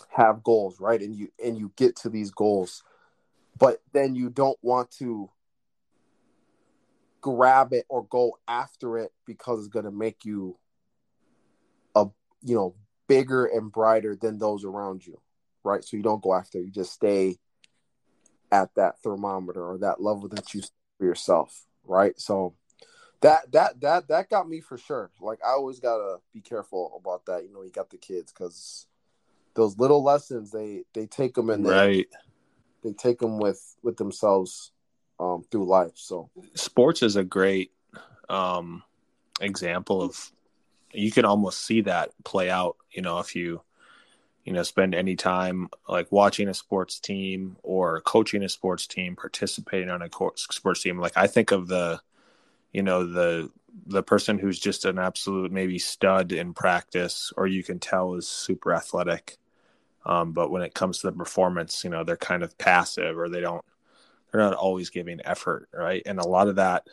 have 0.10 0.44
goals 0.44 0.80
right? 0.80 1.02
And 1.02 1.16
you 1.16 1.30
and 1.44 1.58
you 1.58 1.72
get 1.76 1.96
to 1.98 2.10
these 2.10 2.32
goals 2.32 2.84
but 3.58 3.82
then 3.92 4.16
you 4.16 4.30
don't 4.30 4.58
want 4.62 4.92
to 4.92 5.30
grab 7.22 7.74
it 7.74 7.86
or 7.88 8.06
go 8.06 8.38
after 8.48 8.98
it 8.98 9.12
because 9.26 9.60
it's 9.60 9.68
going 9.70 9.86
to 9.86 9.92
make 9.92 10.26
you 10.26 10.58
a 11.96 12.08
you 12.42 12.56
know 12.56 12.76
bigger 13.08 13.46
and 13.46 13.72
brighter 13.72 14.16
than 14.16 14.38
those 14.38 14.66
around 14.66 15.06
you 15.06 15.20
right? 15.64 15.84
So 15.84 15.96
you 15.96 16.04
don't 16.04 16.22
go 16.22 16.34
after 16.34 16.58
it, 16.58 16.66
you 16.66 16.72
just 16.72 16.92
stay 16.92 17.38
at 18.52 18.76
that 18.76 19.00
thermometer 19.02 19.64
or 19.64 19.78
that 19.78 20.02
level 20.02 20.28
that 20.30 20.54
you 20.54 20.62
for 20.98 21.06
yourself 21.06 21.64
right? 21.86 22.20
So 22.20 22.56
that 23.24 23.52
that 23.52 23.82
that 23.82 24.08
that 24.08 24.30
got 24.30 24.48
me 24.48 24.60
for 24.60 24.78
sure 24.78 25.10
like 25.20 25.40
i 25.46 25.50
always 25.50 25.80
gotta 25.80 26.18
be 26.34 26.42
careful 26.42 27.00
about 27.00 27.26
that 27.26 27.44
you 27.44 27.54
know 27.54 27.64
you 27.64 27.72
got 27.72 27.90
the 27.90 27.98
kids 27.98 28.32
because 28.32 28.86
those 29.56 29.78
little 29.78 30.04
lessons 30.04 30.52
they 30.52 30.84
they 30.94 31.06
take 31.06 31.34
them 31.34 31.50
and 31.50 31.66
right 31.66 32.08
they, 32.84 32.90
they 32.90 32.94
take 32.94 33.20
them 33.20 33.40
with 33.40 33.76
with 33.82 33.98
themselves 33.98 34.72
um, 35.20 35.46
through 35.50 35.66
life. 35.66 35.94
So 35.96 36.30
sports 36.56 37.02
is 37.02 37.16
a 37.16 37.24
great 37.24 37.72
um, 38.30 38.84
example 39.42 40.02
of 40.02 40.32
you 40.92 41.12
can 41.12 41.26
almost 41.26 41.66
see 41.66 41.82
that 41.82 42.12
play 42.24 42.50
out. 42.50 42.78
You 42.92 43.02
know, 43.02 43.20
if 43.20 43.36
you 43.36 43.62
you 44.44 44.54
know 44.54 44.64
spend 44.64 44.94
any 44.94 45.16
time 45.16 45.70
like 45.88 46.12
watching 46.12 46.50
a 46.50 46.54
sports 46.54 47.00
team 47.00 47.58
or 47.64 48.02
coaching 48.02 48.44
a 48.44 48.50
sports 48.50 48.88
team, 48.88 49.16
participating 49.16 49.90
on 49.90 50.02
a 50.02 50.10
sports 50.36 50.84
team. 50.84 51.00
Like 51.00 51.18
I 51.18 51.28
think 51.28 51.52
of 51.52 51.68
the 51.68 52.02
you 52.74 52.84
know 52.84 53.06
the 53.06 53.50
the 53.88 54.04
person 54.04 54.38
who's 54.38 54.60
just 54.60 54.86
an 54.86 55.00
absolute 55.00 55.52
maybe 55.52 55.80
stud 55.80 56.32
in 56.32 56.54
practice 56.54 57.32
or 57.38 57.48
you 57.48 57.64
can 57.64 57.80
tell 57.80 58.16
is 58.16 58.28
super 58.28 58.74
athletic 58.74 59.38
um, 60.06 60.34
but 60.34 60.52
when 60.52 60.62
it 60.62 60.74
comes 60.74 61.00
to 61.00 61.08
the 61.08 61.14
performance 61.14 61.84
you 61.84 61.90
know 61.90 62.04
they're 62.04 62.18
kind 62.18 62.44
of 62.44 62.58
passive 62.58 63.18
or 63.18 63.30
they 63.30 63.42
don't 63.42 63.64
they're 64.34 64.42
not 64.42 64.56
always 64.56 64.90
giving 64.90 65.20
effort, 65.24 65.70
right? 65.72 66.02
And 66.06 66.20
a 66.20 66.28
lot 66.28 66.48
of 66.48 66.56
that 66.56 66.88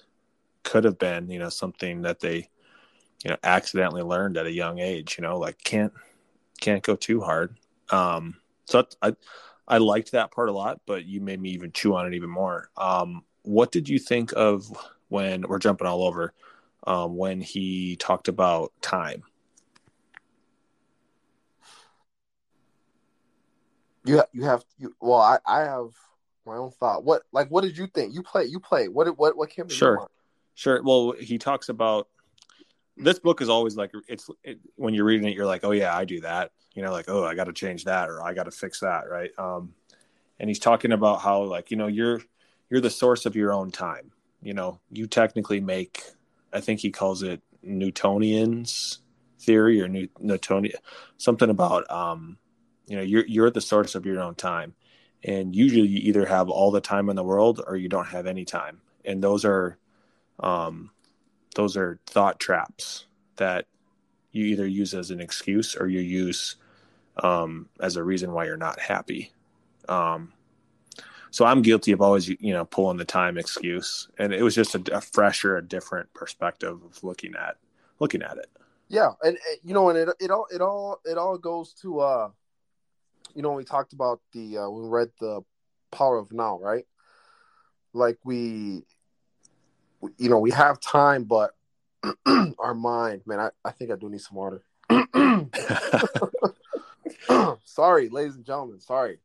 could 0.63 0.85
have 0.85 0.99
been, 0.99 1.31
you 1.31 1.39
know, 1.39 1.49
something 1.49 2.03
that 2.03 2.21
they, 2.21 2.51
you 3.25 3.31
know, 3.31 3.37
accidentally 3.43 4.03
learned 4.03 4.37
at 4.37 4.47
a 4.47 4.53
young 4.53 4.79
age. 4.79 5.17
You 5.19 5.23
know, 5.23 5.39
like 5.39 5.57
can't 5.65 5.93
can't 6.61 6.83
go 6.83 6.97
too 6.97 7.23
hard. 7.23 7.57
Um, 7.89 8.37
so 8.67 8.87
I 9.01 9.17
I 9.67 9.79
liked 9.79 10.13
that 10.13 10.33
part 10.33 10.51
a 10.51 10.53
lot, 10.53 10.83
but 10.85 11.07
you 11.07 11.23
made 11.23 11.41
me 11.41 11.51
even 11.51 11.73
chew 11.73 11.97
on 11.97 12.07
it 12.07 12.15
even 12.15 12.31
more. 12.31 12.71
Um, 12.77 13.25
what 13.43 13.73
did 13.73 13.89
you 13.89 13.99
think 13.99 14.35
of 14.37 14.71
when 15.11 15.43
we're 15.43 15.59
jumping 15.59 15.87
all 15.87 16.05
over? 16.05 16.33
Um, 16.87 17.17
when 17.17 17.43
he 17.43 17.97
talked 17.97 18.29
about 18.29 18.73
time. 18.81 19.23
You 24.07 24.23
you 24.33 24.45
have 24.45 24.65
you 24.79 24.95
well 25.01 25.21
I 25.21 25.39
I 25.47 25.61
have 25.61 25.91
my 26.47 26.57
own 26.57 26.71
thought. 26.71 27.05
What 27.05 27.23
like 27.33 27.49
what 27.49 27.63
did 27.63 27.77
you 27.77 27.87
think? 27.87 28.15
You 28.15 28.23
play 28.23 28.47
you 28.47 28.59
play. 28.59 28.89
What 28.89 29.07
what 29.19 29.37
what 29.37 29.51
came 29.51 29.69
Sure. 29.69 30.09
Sure. 30.55 30.83
Well, 30.83 31.13
he 31.19 31.37
talks 31.37 31.69
about 31.69 32.09
this 32.97 33.19
book 33.19 33.43
is 33.43 33.49
always 33.51 33.77
like 33.77 33.93
it's 34.09 34.29
it, 34.43 34.59
when 34.77 34.95
you're 34.95 35.05
reading 35.05 35.29
it 35.29 35.35
you're 35.35 35.47
like, 35.47 35.65
"Oh 35.65 35.71
yeah, 35.73 35.95
I 35.95 36.07
do 36.07 36.21
that." 36.23 36.53
You 36.75 36.83
know, 36.83 36.93
like, 36.93 37.09
"Oh, 37.09 37.25
I 37.25 37.35
got 37.35 37.45
to 37.45 37.53
change 37.53 37.85
that 37.85 38.09
or 38.09 38.23
I 38.23 38.33
got 38.33 38.45
to 38.45 38.51
fix 38.51 38.81
that," 38.81 39.09
right? 39.11 39.31
Um 39.39 39.75
and 40.39 40.49
he's 40.49 40.59
talking 40.59 40.93
about 40.93 41.21
how 41.21 41.43
like, 41.43 41.71
you 41.71 41.77
know, 41.77 41.87
you're 41.87 42.23
you're 42.71 42.81
the 42.81 42.91
source 42.91 43.27
of 43.27 43.37
your 43.37 43.53
own 43.53 43.71
time. 43.71 44.13
You 44.43 44.55
know, 44.55 44.81
you 44.91 45.07
technically 45.07 45.61
make 45.61 46.03
I 46.53 46.61
think 46.61 46.81
he 46.81 46.91
calls 46.91 47.23
it 47.23 47.43
Newtonian's 47.63 49.01
theory 49.39 49.81
or 49.81 49.89
Newtonian 49.89 50.79
something 51.17 51.51
about 51.51 51.91
um 51.91 52.39
you 52.91 52.97
know, 52.97 53.03
you're 53.03 53.25
you're 53.27 53.47
at 53.47 53.55
the 53.55 53.61
source 53.61 53.95
of 53.95 54.05
your 54.05 54.21
own 54.21 54.35
time. 54.35 54.75
And 55.23 55.55
usually 55.55 55.87
you 55.87 56.01
either 56.01 56.27
have 56.27 56.49
all 56.49 56.73
the 56.73 56.81
time 56.81 57.09
in 57.09 57.15
the 57.15 57.23
world 57.23 57.63
or 57.65 57.77
you 57.77 57.89
don't 57.89 58.09
have 58.09 58.27
any 58.27 58.45
time. 58.45 58.81
And 59.05 59.23
those 59.23 59.45
are 59.45 59.79
um, 60.41 60.91
those 61.55 61.77
are 61.77 62.01
thought 62.07 62.41
traps 62.41 63.07
that 63.37 63.67
you 64.33 64.45
either 64.47 64.67
use 64.67 64.93
as 64.93 65.13
an 65.13 65.21
excuse 65.21 65.77
or 65.77 65.87
you 65.87 66.01
use 66.01 66.57
um, 67.23 67.69
as 67.81 67.95
a 67.95 68.03
reason 68.03 68.33
why 68.33 68.47
you're 68.47 68.57
not 68.57 68.81
happy. 68.81 69.33
Um, 69.89 70.33
so 71.31 71.45
i'm 71.45 71.63
guilty 71.63 71.93
of 71.93 72.01
always 72.01 72.29
you 72.29 72.53
know 72.53 72.65
pulling 72.65 72.97
the 72.97 73.05
time 73.05 73.39
excuse 73.39 74.09
and 74.19 74.33
it 74.33 74.43
was 74.43 74.55
just 74.55 74.75
a, 74.75 74.97
a 74.97 75.01
fresher 75.01 75.57
a 75.57 75.63
different 75.63 76.13
perspective 76.15 76.79
of 76.85 77.03
looking 77.05 77.35
at 77.37 77.57
looking 77.99 78.23
at 78.23 78.37
it 78.37 78.51
yeah 78.89 79.11
and, 79.23 79.37
and 79.49 79.59
you 79.65 79.75
know 79.75 79.89
and 79.91 79.99
it, 79.99 80.09
it 80.21 80.31
all 80.31 80.47
it 80.53 80.61
all 80.61 81.01
it 81.05 81.17
all 81.19 81.39
goes 81.39 81.73
to 81.73 82.01
uh 82.01 82.29
you 83.35 83.43
know, 83.43 83.53
we 83.53 83.65
talked 83.65 83.93
about 83.93 84.21
the 84.33 84.59
uh, 84.59 84.69
we 84.69 84.87
read 84.89 85.11
the 85.21 85.43
power 85.91 86.19
of 86.19 86.33
now, 86.33 86.59
right? 86.59 86.85
Like 87.93 88.19
we, 88.25 88.85
you 90.17 90.29
know, 90.29 90.39
we 90.39 90.51
have 90.53 90.81
time, 90.81 91.25
but 91.25 91.53
our 92.59 92.75
mind, 92.75 93.23
man, 93.27 93.41
I, 93.41 93.51
I 93.65 93.73
think 93.73 93.91
I 93.91 93.97
do 93.97 94.09
need 94.09 94.21
some 94.21 94.37
water. 94.37 94.63
sorry, 97.65 98.09
ladies 98.09 98.37
and 98.37 98.45
gentlemen, 98.45 98.81
sorry. 98.81 99.19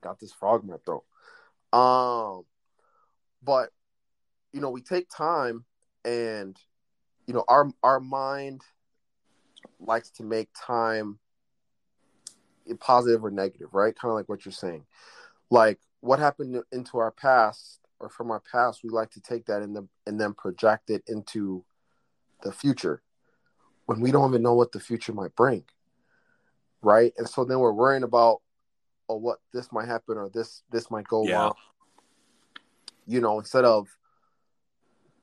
Got 0.00 0.20
this 0.20 0.32
frog 0.32 0.62
in 0.62 0.70
my 0.70 0.76
throat. 0.84 1.04
Um, 1.72 2.44
but 3.42 3.70
you 4.52 4.60
know, 4.60 4.70
we 4.70 4.80
take 4.80 5.08
time, 5.08 5.64
and 6.04 6.56
you 7.26 7.34
know, 7.34 7.44
our 7.48 7.70
our 7.82 8.00
mind 8.00 8.62
likes 9.80 10.10
to 10.10 10.24
make 10.24 10.48
time 10.54 11.18
positive 12.80 13.24
or 13.24 13.30
negative, 13.30 13.72
right? 13.72 13.96
Kind 13.96 14.10
of 14.10 14.16
like 14.16 14.28
what 14.28 14.44
you're 14.44 14.52
saying. 14.52 14.84
Like 15.50 15.78
what 16.00 16.18
happened 16.18 16.62
into 16.72 16.98
our 16.98 17.10
past 17.10 17.80
or 17.98 18.08
from 18.08 18.30
our 18.30 18.40
past, 18.40 18.80
we 18.84 18.90
like 18.90 19.10
to 19.12 19.20
take 19.20 19.46
that 19.46 19.62
and 19.62 19.74
then 19.74 19.88
and 20.06 20.20
then 20.20 20.34
project 20.34 20.90
it 20.90 21.02
into 21.06 21.64
the 22.42 22.52
future 22.52 23.02
when 23.86 24.00
we 24.00 24.12
don't 24.12 24.30
even 24.30 24.42
know 24.42 24.54
what 24.54 24.72
the 24.72 24.80
future 24.80 25.12
might 25.12 25.34
bring 25.34 25.64
right 26.82 27.12
and 27.18 27.28
so 27.28 27.44
then 27.44 27.58
we're 27.58 27.72
worrying 27.72 28.02
about 28.02 28.40
oh 29.08 29.16
what 29.16 29.38
this 29.52 29.70
might 29.72 29.86
happen 29.86 30.16
or 30.16 30.28
this 30.28 30.62
this 30.70 30.90
might 30.90 31.06
go 31.06 31.24
Yeah. 31.26 31.36
wrong 31.36 31.54
you 33.06 33.20
know 33.20 33.38
instead 33.38 33.64
of 33.64 33.88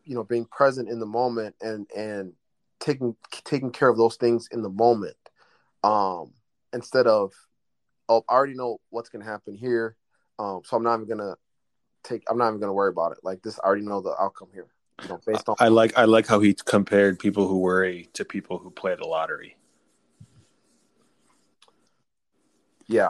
you 0.03 0.15
know 0.15 0.23
being 0.23 0.45
present 0.45 0.89
in 0.89 0.99
the 0.99 1.05
moment 1.05 1.55
and 1.61 1.87
and 1.95 2.33
taking 2.79 3.15
taking 3.43 3.71
care 3.71 3.89
of 3.89 3.97
those 3.97 4.15
things 4.17 4.47
in 4.51 4.61
the 4.61 4.69
moment 4.69 5.17
um 5.83 6.33
instead 6.73 7.07
of 7.07 7.31
oh 8.09 8.23
i 8.29 8.33
already 8.33 8.53
know 8.53 8.79
what's 8.89 9.09
going 9.09 9.23
to 9.23 9.29
happen 9.29 9.55
here 9.55 9.95
um 10.39 10.61
so 10.65 10.75
i'm 10.75 10.83
not 10.83 10.95
even 10.95 11.07
going 11.07 11.17
to 11.17 11.35
take 12.03 12.23
i'm 12.29 12.37
not 12.37 12.49
even 12.49 12.59
going 12.59 12.69
to 12.69 12.73
worry 12.73 12.89
about 12.89 13.11
it 13.11 13.19
like 13.23 13.41
this 13.41 13.59
i 13.63 13.67
already 13.67 13.85
know 13.85 14.01
the 14.01 14.15
outcome 14.19 14.49
here 14.53 14.67
you 15.01 15.09
know 15.09 15.19
based 15.25 15.47
on 15.49 15.55
I 15.59 15.67
like 15.67 15.97
I 15.97 16.05
like 16.05 16.27
how 16.27 16.39
he 16.39 16.53
compared 16.53 17.19
people 17.19 17.47
who 17.47 17.59
worry 17.59 18.09
to 18.13 18.25
people 18.25 18.57
who 18.57 18.71
play 18.71 18.95
the 18.95 19.05
lottery. 19.05 19.57
Yeah. 22.87 23.09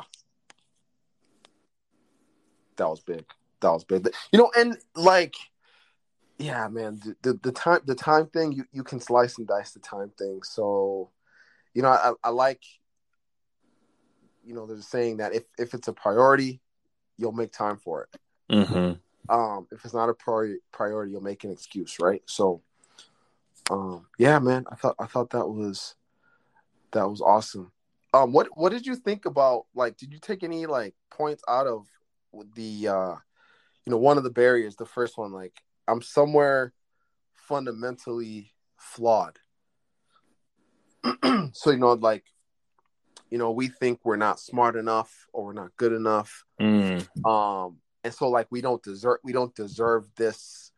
That 2.78 2.90
was 2.90 3.02
big. 3.02 3.26
That 3.62 3.72
was 3.72 3.84
big. 3.84 4.08
You 4.32 4.40
know, 4.40 4.52
and 4.58 4.78
like, 4.96 5.36
yeah, 6.38 6.68
man, 6.68 7.00
the, 7.04 7.16
the, 7.22 7.40
the 7.44 7.52
time 7.52 7.80
the 7.86 7.96
time 7.96 8.28
thing 8.28 8.52
you, 8.52 8.66
you 8.72 8.84
can 8.84 9.00
slice 9.00 9.38
and 9.38 9.48
dice 9.48 9.72
the 9.72 9.80
time 9.80 10.12
thing. 10.18 10.42
So, 10.44 11.10
you 11.74 11.82
know, 11.82 11.90
I, 11.90 12.14
I 12.24 12.30
like, 12.30 12.62
you 14.46 14.54
know, 14.54 14.66
there's 14.66 14.80
a 14.80 14.84
saying 14.84 15.18
that 15.18 15.34
if 15.34 15.44
if 15.58 15.74
it's 15.74 15.88
a 15.88 15.94
priority, 15.94 16.62
you'll 17.18 17.32
make 17.32 17.52
time 17.52 17.78
for 17.78 18.04
it. 18.04 18.20
Mm-hmm. 18.54 19.34
Um, 19.34 19.68
if 19.72 19.84
it's 19.84 19.94
not 19.94 20.10
a 20.10 20.14
priority, 20.14 20.58
priority, 20.72 21.14
you'll 21.14 21.22
make 21.22 21.44
an 21.44 21.52
excuse, 21.52 21.98
right? 22.00 22.22
So, 22.26 22.62
um, 23.70 24.06
yeah, 24.20 24.38
man, 24.40 24.66
I 24.72 24.76
thought 24.76 24.96
I 25.00 25.06
thought 25.06 25.32
that 25.32 25.48
was 25.48 25.96
that 26.92 27.10
was 27.10 27.22
awesome. 27.22 27.72
Um, 28.14 28.32
what 28.32 28.48
what 28.56 28.72
did 28.72 28.86
you 28.86 28.96
think 28.96 29.26
about 29.26 29.66
like? 29.74 29.98
Did 29.98 30.14
you 30.14 30.20
take 30.20 30.44
any 30.44 30.66
like 30.66 30.94
points 31.10 31.44
out 31.48 31.68
of 31.68 31.88
the 32.56 32.88
uh, 32.88 33.16
you 33.86 33.92
know, 33.92 33.98
one 33.98 34.18
of 34.18 34.24
the 34.24 34.30
barriers? 34.30 34.76
The 34.76 34.86
first 34.86 35.18
one, 35.18 35.32
like, 35.32 35.62
I'm 35.88 36.02
somewhere 36.02 36.74
fundamentally 37.34 38.54
flawed. 38.78 39.38
so 41.54 41.72
you 41.72 41.78
know, 41.78 41.94
like, 41.94 42.24
you 43.30 43.38
know, 43.38 43.52
we 43.52 43.68
think 43.68 44.00
we're 44.04 44.16
not 44.16 44.40
smart 44.40 44.76
enough 44.76 45.28
or 45.34 45.46
we're 45.46 45.54
not 45.54 45.76
good 45.78 45.94
enough 45.94 46.44
Mm. 46.60 47.06
um 47.28 47.78
and 48.06 48.14
so 48.14 48.30
like 48.30 48.48
we 48.50 48.62
don't 48.62 48.82
deserve 48.82 49.18
we 49.26 49.34
don't 49.34 49.54
deserve 49.56 50.08
this 50.16 50.72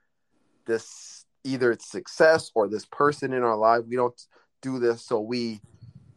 this 0.65 1.23
either 1.43 1.71
it's 1.71 1.87
success 1.87 2.51
or 2.55 2.67
this 2.67 2.85
person 2.87 3.31
in 3.31 3.43
our 3.43 3.55
life 3.55 3.83
we 3.87 3.95
don't 3.95 4.19
do 4.63 4.79
this 4.79 5.05
so 5.05 5.19
we 5.19 5.61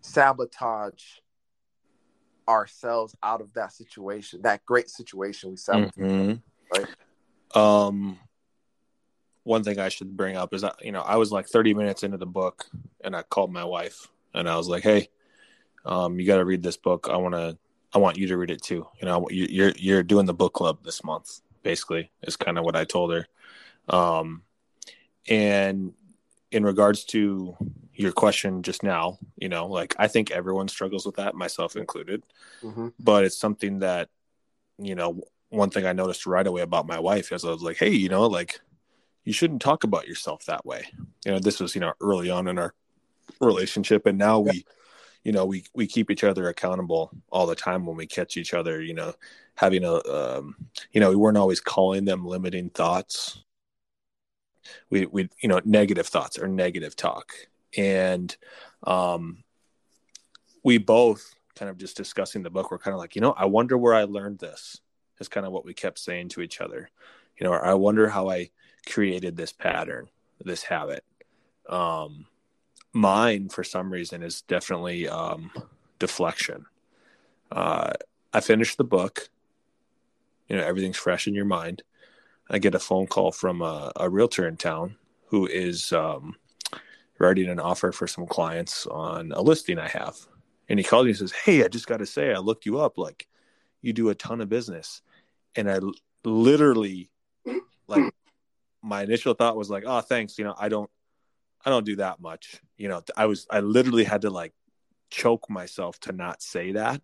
sabotage 0.00 1.02
ourselves 2.50 3.14
out 3.22 3.40
of 3.40 3.52
that 3.54 3.72
situation 3.72 4.42
that 4.42 4.64
great 4.66 4.88
situation 4.90 5.50
we 5.50 5.56
sabotage 5.56 5.94
Mhm. 5.96 6.42
right 6.74 6.88
Um, 7.54 8.18
one 9.42 9.64
thing 9.64 9.78
I 9.78 9.88
should 9.88 10.16
bring 10.16 10.36
up 10.36 10.52
is 10.54 10.62
that 10.62 10.84
you 10.84 10.92
know 10.92 11.00
I 11.00 11.16
was 11.16 11.32
like 11.32 11.46
30 11.48 11.74
minutes 11.74 12.02
into 12.02 12.18
the 12.18 12.26
book, 12.26 12.66
and 13.02 13.16
I 13.16 13.22
called 13.22 13.52
my 13.52 13.64
wife, 13.64 14.08
and 14.34 14.48
I 14.48 14.56
was 14.56 14.68
like, 14.68 14.82
"Hey, 14.82 15.08
um, 15.84 16.20
you 16.20 16.26
got 16.26 16.36
to 16.36 16.44
read 16.44 16.62
this 16.62 16.76
book. 16.76 17.08
I 17.10 17.16
want 17.16 17.34
to, 17.34 17.56
I 17.92 17.98
want 17.98 18.18
you 18.18 18.28
to 18.28 18.36
read 18.36 18.50
it 18.50 18.62
too. 18.62 18.86
You 19.00 19.06
know, 19.06 19.26
you- 19.30 19.48
you're 19.50 19.72
you're 19.76 20.02
doing 20.02 20.26
the 20.26 20.34
book 20.34 20.52
club 20.52 20.84
this 20.84 21.02
month. 21.02 21.40
Basically, 21.62 22.10
is 22.22 22.36
kind 22.36 22.58
of 22.58 22.64
what 22.64 22.76
I 22.76 22.84
told 22.84 23.12
her. 23.12 23.26
Um, 23.88 24.42
and 25.28 25.94
in 26.52 26.64
regards 26.64 27.04
to 27.04 27.56
your 27.94 28.12
question 28.12 28.62
just 28.62 28.82
now, 28.82 29.18
you 29.36 29.48
know, 29.48 29.66
like 29.66 29.94
I 29.98 30.08
think 30.08 30.30
everyone 30.30 30.68
struggles 30.68 31.06
with 31.06 31.16
that, 31.16 31.34
myself 31.34 31.76
included. 31.76 32.22
Hmm 32.60 32.88
but 32.98 33.24
it's 33.24 33.38
something 33.38 33.78
that 33.78 34.08
you 34.78 34.94
know 34.94 35.20
one 35.48 35.70
thing 35.70 35.86
i 35.86 35.92
noticed 35.92 36.26
right 36.26 36.46
away 36.46 36.60
about 36.60 36.86
my 36.86 36.98
wife 36.98 37.32
is 37.32 37.44
i 37.44 37.50
was 37.50 37.62
like 37.62 37.76
hey 37.76 37.90
you 37.90 38.08
know 38.08 38.26
like 38.26 38.60
you 39.24 39.32
shouldn't 39.32 39.62
talk 39.62 39.84
about 39.84 40.08
yourself 40.08 40.44
that 40.46 40.64
way. 40.64 40.86
You 41.24 41.32
know 41.32 41.38
this 41.38 41.60
was 41.60 41.74
you 41.74 41.80
know 41.80 41.92
early 42.00 42.30
on 42.30 42.48
in 42.48 42.58
our 42.58 42.74
relationship 43.40 44.06
and 44.06 44.18
now 44.18 44.40
we 44.40 44.64
you 45.24 45.32
know 45.32 45.44
we 45.44 45.64
we 45.74 45.86
keep 45.86 46.10
each 46.10 46.24
other 46.24 46.48
accountable 46.48 47.10
all 47.30 47.46
the 47.46 47.54
time 47.54 47.86
when 47.86 47.96
we 47.96 48.06
catch 48.06 48.36
each 48.36 48.54
other 48.54 48.82
you 48.82 48.94
know 48.94 49.12
having 49.54 49.84
a 49.84 49.94
um, 50.08 50.56
you 50.92 51.00
know 51.00 51.10
we 51.10 51.16
weren't 51.16 51.36
always 51.36 51.60
calling 51.60 52.04
them 52.04 52.26
limiting 52.26 52.70
thoughts 52.70 53.44
we 54.90 55.06
we 55.06 55.28
you 55.40 55.48
know 55.48 55.60
negative 55.64 56.06
thoughts 56.06 56.38
or 56.38 56.48
negative 56.48 56.96
talk. 56.96 57.32
And 57.76 58.34
um 58.84 59.44
we 60.62 60.78
both 60.78 61.34
kind 61.54 61.70
of 61.70 61.78
just 61.78 61.96
discussing 61.96 62.42
the 62.42 62.50
book 62.50 62.70
we're 62.70 62.78
kind 62.78 62.94
of 62.94 63.00
like 63.00 63.14
you 63.14 63.20
know 63.20 63.32
i 63.36 63.44
wonder 63.44 63.76
where 63.76 63.94
i 63.94 64.04
learned 64.04 64.38
this 64.38 64.80
is 65.18 65.28
kind 65.28 65.44
of 65.44 65.52
what 65.52 65.64
we 65.64 65.74
kept 65.74 65.98
saying 65.98 66.28
to 66.30 66.40
each 66.40 66.60
other. 66.60 66.90
You 67.38 67.44
know 67.46 67.52
i 67.52 67.74
wonder 67.74 68.08
how 68.08 68.30
i 68.30 68.50
created 68.88 69.36
this 69.36 69.52
pattern 69.52 70.08
this 70.42 70.62
habit. 70.62 71.04
Um 71.68 72.26
mine 72.92 73.48
for 73.48 73.62
some 73.62 73.92
reason 73.92 74.22
is 74.22 74.42
definitely 74.42 75.08
um 75.08 75.50
deflection. 75.98 76.66
Uh 77.52 77.92
i 78.32 78.40
finished 78.40 78.78
the 78.78 78.84
book. 78.84 79.28
You 80.48 80.56
know 80.56 80.64
everything's 80.64 80.96
fresh 80.96 81.26
in 81.26 81.34
your 81.34 81.44
mind 81.44 81.82
i 82.50 82.58
get 82.58 82.74
a 82.74 82.78
phone 82.78 83.06
call 83.06 83.32
from 83.32 83.62
a, 83.62 83.92
a 83.96 84.10
realtor 84.10 84.46
in 84.46 84.56
town 84.56 84.96
who 85.26 85.46
is 85.46 85.92
um 85.92 86.34
writing 87.18 87.48
an 87.48 87.60
offer 87.60 87.92
for 87.92 88.06
some 88.06 88.26
clients 88.26 88.86
on 88.86 89.30
a 89.32 89.40
listing 89.40 89.78
i 89.78 89.88
have. 89.88 90.16
And 90.68 90.78
he 90.78 90.84
calls 90.84 91.04
me 91.04 91.10
and 91.10 91.18
says 91.18 91.32
hey 91.32 91.64
i 91.64 91.68
just 91.68 91.86
got 91.86 91.98
to 91.98 92.06
say 92.06 92.34
i 92.34 92.38
looked 92.38 92.66
you 92.66 92.80
up. 92.80 92.98
Like 92.98 93.28
you 93.82 93.92
do 93.92 94.08
a 94.08 94.14
ton 94.14 94.40
of 94.40 94.48
business. 94.48 95.02
And 95.54 95.70
i 95.70 95.74
l- 95.74 95.94
literally 96.24 97.10
like 97.86 98.12
my 98.82 99.02
initial 99.02 99.34
thought 99.34 99.56
was 99.56 99.70
like 99.70 99.84
oh 99.86 100.00
thanks. 100.00 100.38
You 100.38 100.44
know 100.44 100.54
i 100.58 100.68
don't 100.68 100.90
i 101.64 101.70
don't 101.70 101.86
do 101.86 101.96
that 101.96 102.20
much. 102.20 102.60
You 102.76 102.88
know 102.88 103.02
i 103.16 103.26
was 103.26 103.46
i 103.50 103.60
literally 103.60 104.04
had 104.04 104.22
to 104.22 104.30
like 104.30 104.52
choke 105.10 105.50
myself 105.50 106.00
to 106.00 106.12
not 106.12 106.42
say 106.42 106.72
that 106.72 107.02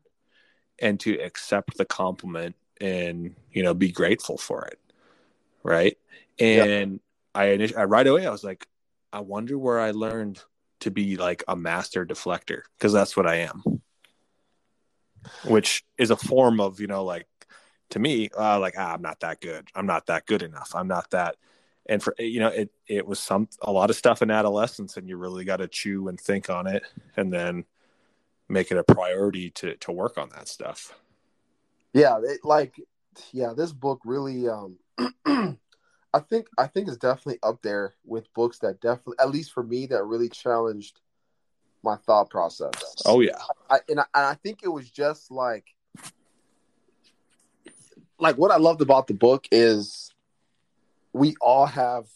and 0.78 1.00
to 1.00 1.18
accept 1.18 1.76
the 1.76 1.85
compliment 1.85 2.54
and 2.80 3.35
you 3.50 3.62
know 3.62 3.74
be 3.74 3.90
grateful 3.90 4.38
for 4.38 4.64
it 4.66 4.78
right? 5.66 5.98
And 6.38 7.00
i 7.37 7.70
i 7.76 7.85
right 7.85 8.07
away 8.07 8.26
i 8.26 8.31
was 8.31 8.42
like 8.42 8.66
i 9.12 9.20
wonder 9.20 9.59
where 9.59 9.79
i 9.79 9.90
learned 9.90 10.42
to 10.81 10.90
be 10.90 11.16
like 11.16 11.44
a 11.46 11.55
master 11.55 12.07
deflector 12.07 12.62
because 12.79 12.92
that's 12.92 13.16
what 13.16 13.26
i 13.26 13.37
am. 13.37 13.62
Which 15.44 15.85
is 15.98 16.11
a 16.11 16.16
form 16.16 16.61
of 16.61 16.81
you 16.81 16.87
know 16.87 17.05
like 17.05 17.26
to 17.90 17.98
me 17.98 18.31
uh, 18.37 18.59
like 18.61 18.74
ah, 18.79 18.94
i'm 18.94 19.02
not 19.02 19.20
that 19.20 19.40
good. 19.40 19.68
I'm 19.74 19.87
not 19.87 20.07
that 20.07 20.26
good 20.26 20.42
enough. 20.42 20.72
I'm 20.74 20.88
not 20.88 21.11
that 21.11 21.37
and 21.88 22.02
for 22.02 22.14
you 22.18 22.40
know 22.40 22.48
it 22.48 22.70
it 22.87 23.07
was 23.07 23.18
some 23.18 23.48
a 23.62 23.72
lot 23.72 23.90
of 23.90 23.96
stuff 23.96 24.22
in 24.22 24.31
adolescence 24.31 24.96
and 24.96 25.09
you 25.09 25.16
really 25.16 25.44
got 25.44 25.59
to 25.59 25.68
chew 25.68 26.09
and 26.09 26.20
think 26.20 26.50
on 26.50 26.66
it 26.66 26.85
and 27.16 27.33
then 27.33 27.64
make 28.48 28.70
it 28.70 28.79
a 28.79 28.85
priority 28.85 29.50
to 29.50 29.76
to 29.76 29.92
work 29.92 30.18
on 30.18 30.29
that 30.31 30.48
stuff. 30.48 30.94
Yeah 31.92 32.18
it, 32.22 32.40
like 32.44 32.74
yeah 33.33 33.52
this 33.57 33.72
book 33.72 34.00
really 34.05 34.48
um 34.48 34.79
i 35.26 36.18
think 36.28 36.46
i 36.59 36.66
think 36.66 36.88
it's 36.88 36.96
definitely 36.96 37.38
up 37.42 37.61
there 37.62 37.94
with 38.04 38.32
books 38.35 38.59
that 38.59 38.80
definitely 38.80 39.16
at 39.20 39.30
least 39.30 39.52
for 39.52 39.62
me 39.62 39.87
that 39.87 40.04
really 40.04 40.28
challenged 40.28 41.00
my 41.82 41.96
thought 41.96 42.30
process 42.30 42.94
oh 43.04 43.20
yeah 43.20 43.38
I, 43.68 43.78
and, 43.88 44.00
I, 44.00 44.04
and 44.14 44.26
I 44.26 44.35
think 44.35 44.61
it 44.62 44.68
was 44.68 44.90
just 44.90 45.30
like 45.30 45.66
like 48.18 48.37
what 48.37 48.50
I 48.50 48.56
loved 48.56 48.80
about 48.80 49.06
the 49.06 49.14
book 49.14 49.46
is 49.50 50.12
we 51.12 51.37
all 51.40 51.66
have 51.66 52.06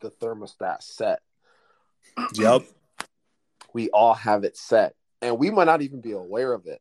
the 0.00 0.10
thermostat 0.10 0.82
set. 0.82 1.20
yep 2.34 2.62
We 3.72 3.90
all 3.90 4.14
have 4.14 4.44
it 4.44 4.56
set, 4.56 4.94
and 5.20 5.38
we 5.38 5.50
might 5.50 5.64
not 5.64 5.82
even 5.82 6.00
be 6.00 6.12
aware 6.12 6.52
of 6.52 6.66
it, 6.66 6.80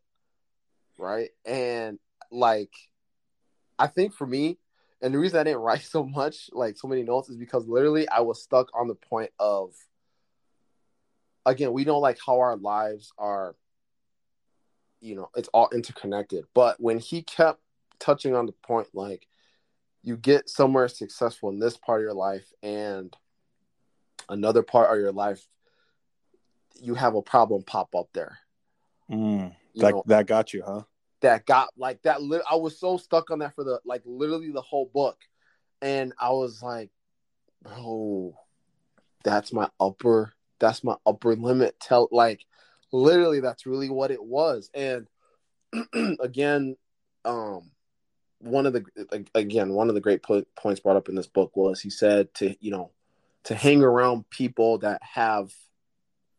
right? 0.97 1.29
And 1.45 1.99
like, 2.31 2.71
I 3.77 3.87
think 3.87 4.13
for 4.13 4.25
me, 4.25 4.57
and 5.01 5.13
the 5.13 5.19
reason 5.19 5.39
I 5.39 5.43
didn't 5.43 5.59
write 5.61 5.81
so 5.81 6.03
much, 6.03 6.49
like 6.53 6.77
so 6.77 6.87
many 6.87 7.03
notes, 7.03 7.29
is 7.29 7.37
because 7.37 7.67
literally 7.67 8.07
I 8.09 8.21
was 8.21 8.41
stuck 8.41 8.69
on 8.73 8.87
the 8.87 8.95
point 8.95 9.31
of, 9.39 9.73
again, 11.45 11.73
we 11.73 11.85
know 11.85 11.99
like 11.99 12.17
how 12.25 12.39
our 12.39 12.57
lives 12.57 13.11
are 13.17 13.55
you 15.01 15.15
know 15.15 15.29
it's 15.35 15.49
all 15.49 15.69
interconnected. 15.73 16.45
But 16.53 16.79
when 16.79 16.99
he 16.99 17.23
kept 17.23 17.61
touching 17.99 18.35
on 18.35 18.45
the 18.45 18.51
point 18.51 18.87
like 18.93 19.27
you 20.03 20.15
get 20.15 20.49
somewhere 20.49 20.87
successful 20.87 21.49
in 21.49 21.59
this 21.59 21.77
part 21.77 22.01
of 22.01 22.03
your 22.03 22.13
life 22.13 22.51
and 22.61 23.15
another 24.29 24.61
part 24.61 24.91
of 24.91 25.01
your 25.01 25.11
life 25.11 25.45
you 26.79 26.93
have 26.93 27.15
a 27.15 27.21
problem 27.21 27.63
pop 27.63 27.95
up 27.95 28.07
there. 28.13 28.37
Mm, 29.09 29.55
that, 29.77 29.91
know? 29.93 30.03
that 30.05 30.27
got 30.27 30.53
you 30.53 30.63
huh 30.65 30.83
that 31.21 31.45
got 31.45 31.69
like 31.77 32.01
that 32.03 32.21
li- 32.21 32.41
i 32.49 32.55
was 32.55 32.79
so 32.79 32.97
stuck 32.97 33.31
on 33.31 33.39
that 33.39 33.55
for 33.55 33.63
the 33.63 33.79
like 33.85 34.01
literally 34.05 34.51
the 34.51 34.61
whole 34.61 34.89
book. 34.93 35.17
And 35.81 36.13
i 36.19 36.29
was 36.29 36.61
like 36.61 36.89
bro 37.63 38.35
that's 39.23 39.51
my 39.51 39.69
upper 39.79 40.33
that's 40.59 40.83
my 40.83 40.95
upper 41.05 41.35
limit. 41.35 41.79
Tell 41.79 42.07
like 42.11 42.45
literally 42.91 43.39
that's 43.39 43.65
really 43.65 43.89
what 43.89 44.11
it 44.11 44.23
was. 44.23 44.69
And 44.73 45.07
again 46.19 46.77
um 47.25 47.71
one 48.39 48.65
of 48.65 48.73
the 48.73 48.85
again 49.35 49.73
one 49.73 49.89
of 49.89 49.95
the 49.95 50.01
great 50.01 50.23
po- 50.23 50.45
points 50.55 50.79
brought 50.79 50.95
up 50.95 51.09
in 51.09 51.15
this 51.15 51.27
book 51.27 51.55
was 51.55 51.81
he 51.81 51.89
said 51.89 52.33
to 52.35 52.55
you 52.59 52.71
know 52.71 52.91
to 53.43 53.55
hang 53.55 53.81
around 53.81 54.29
people 54.29 54.77
that 54.79 55.01
have 55.03 55.51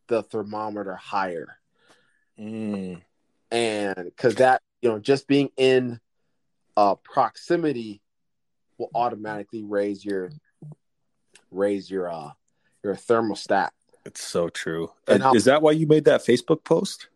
the 0.09 0.23
thermometer 0.23 0.95
higher. 0.95 1.59
Mm. 2.39 3.03
and 3.51 4.05
because 4.05 4.37
that 4.37 4.63
you 4.83 4.89
know 4.89 4.99
just 4.99 5.27
being 5.27 5.51
in 5.57 6.01
uh 6.77 6.95
proximity 6.97 8.01
will 8.79 8.91
automatically 8.95 9.63
raise 9.65 10.05
your 10.05 10.31
raise 11.51 11.91
your 11.91 12.11
uh 12.11 12.31
your 12.85 12.95
thermostat 12.95 13.71
It's 14.05 14.23
so 14.23 14.49
true. 14.49 14.93
And 15.07 15.25
is 15.35 15.45
that 15.47 15.63
why 15.63 15.73
you 15.73 15.87
made 15.87 16.05
that 16.05 16.21
Facebook 16.21 16.65
post 16.65 17.09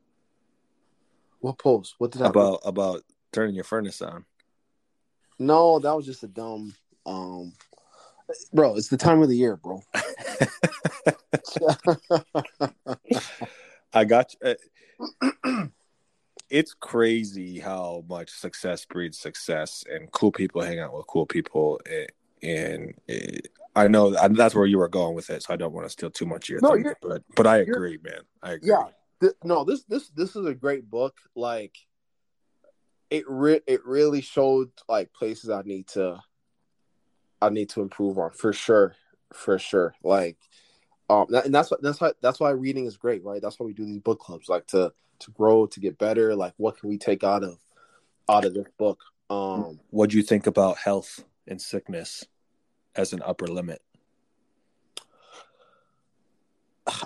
what 1.40 1.59
post 1.59 1.94
what 1.98 2.11
did 2.11 2.22
I 2.22 2.29
about 2.29 2.61
about 2.64 3.03
turning 3.33 3.55
your 3.55 3.64
furnace 3.64 4.03
on? 4.03 4.25
no 5.38 5.79
that 5.79 5.96
was 5.96 6.07
just 6.07 6.22
a 6.22 6.29
dumb 6.29 6.75
um 7.07 7.53
bro 8.53 8.77
it's 8.77 8.88
the 8.88 8.96
time 8.96 9.22
of 9.22 9.29
the 9.29 9.37
year 9.37 9.57
bro 9.57 9.83
I 13.94 14.05
got 14.05 14.35
you. 14.42 14.55
It's 16.53 16.75
crazy 16.75 17.59
how 17.59 18.05
much 18.09 18.29
success 18.29 18.85
breeds 18.85 19.19
success, 19.19 19.85
and 19.91 20.12
cool 20.12 20.31
people 20.31 20.61
hang 20.61 20.81
out 20.81 20.95
with 20.95 21.07
cool 21.07 21.25
people. 21.25 21.81
Eh, 21.87 22.07
and, 22.43 22.75
and 22.75 22.95
it, 23.09 23.49
I 23.75 23.88
know 23.88 24.11
that's 24.11 24.55
where 24.55 24.67
you 24.67 24.77
were 24.77 24.88
going 24.88 25.15
with 25.15 25.31
it, 25.31 25.43
so 25.43 25.55
I 25.55 25.57
don't 25.57 25.73
want 25.73 25.87
to 25.87 25.91
steal 25.91 26.11
too 26.11 26.27
much 26.27 26.45
of 26.45 26.49
your 26.51 26.61
No, 26.61 26.69
thunder. 26.75 26.95
But 27.01 27.23
but 27.35 27.47
I 27.47 27.59
agree, 27.59 27.99
man. 28.03 28.21
I 28.43 28.53
agree. 28.53 28.69
yeah 28.69 28.85
th- 29.23 29.33
no 29.45 29.65
this 29.65 29.85
this 29.85 30.11
this 30.11 30.37
is 30.37 30.45
a 30.45 30.53
great 30.55 30.91
book 30.91 31.17
like 31.35 31.75
it 33.09 33.25
re- 33.29 33.62
it 33.67 33.85
really 33.87 34.21
showed 34.21 34.71
like 34.88 35.12
places 35.15 35.49
i 35.49 35.62
need 35.62 35.87
to 35.87 36.21
i 37.41 37.49
need 37.49 37.69
to 37.71 37.81
improve 37.81 38.19
on 38.19 38.31
for 38.33 38.53
sure 38.53 38.95
for 39.33 39.59
sure 39.59 39.95
like 40.03 40.37
um 41.12 41.27
that, 41.31 41.44
and 41.44 41.55
that's 41.55 41.70
what 41.70 41.83
that's 41.83 42.01
why 42.01 42.12
that's 42.20 42.40
why 42.40 42.51
reading 42.51 42.87
is 42.87 42.96
great 42.96 43.22
right 43.25 43.42
that's 43.42 43.59
why 43.59 43.66
we 43.66 43.72
do 43.72 43.85
these 43.85 44.01
book 44.01 44.18
clubs 44.18 44.48
like 44.48 44.66
to 44.66 44.92
to 45.18 45.31
grow 45.33 45.66
to 45.66 45.81
get 45.81 45.98
better 45.98 46.35
like 46.35 46.55
what 46.57 46.79
can 46.79 46.88
we 46.88 46.98
take 46.98 47.22
out 47.22 47.44
of 47.44 47.59
out 48.29 48.44
of 48.44 48.55
this 48.55 48.66
book 48.79 49.01
um 49.31 49.79
What 49.90 50.11
do 50.11 50.16
you 50.16 50.22
think 50.22 50.46
about 50.46 50.79
health 50.79 51.25
and 51.46 51.61
sickness 51.61 52.27
as 52.94 53.12
an 53.12 53.22
upper 53.25 53.46
limit? 53.46 53.81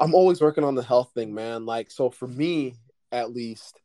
I'm 0.00 0.14
always 0.14 0.40
working 0.40 0.64
on 0.64 0.74
the 0.74 0.82
health 0.82 1.12
thing, 1.14 1.34
man. 1.34 1.66
Like 1.66 1.90
so 1.90 2.10
for 2.10 2.26
me 2.26 2.74
at 3.12 3.32
least, 3.32 3.80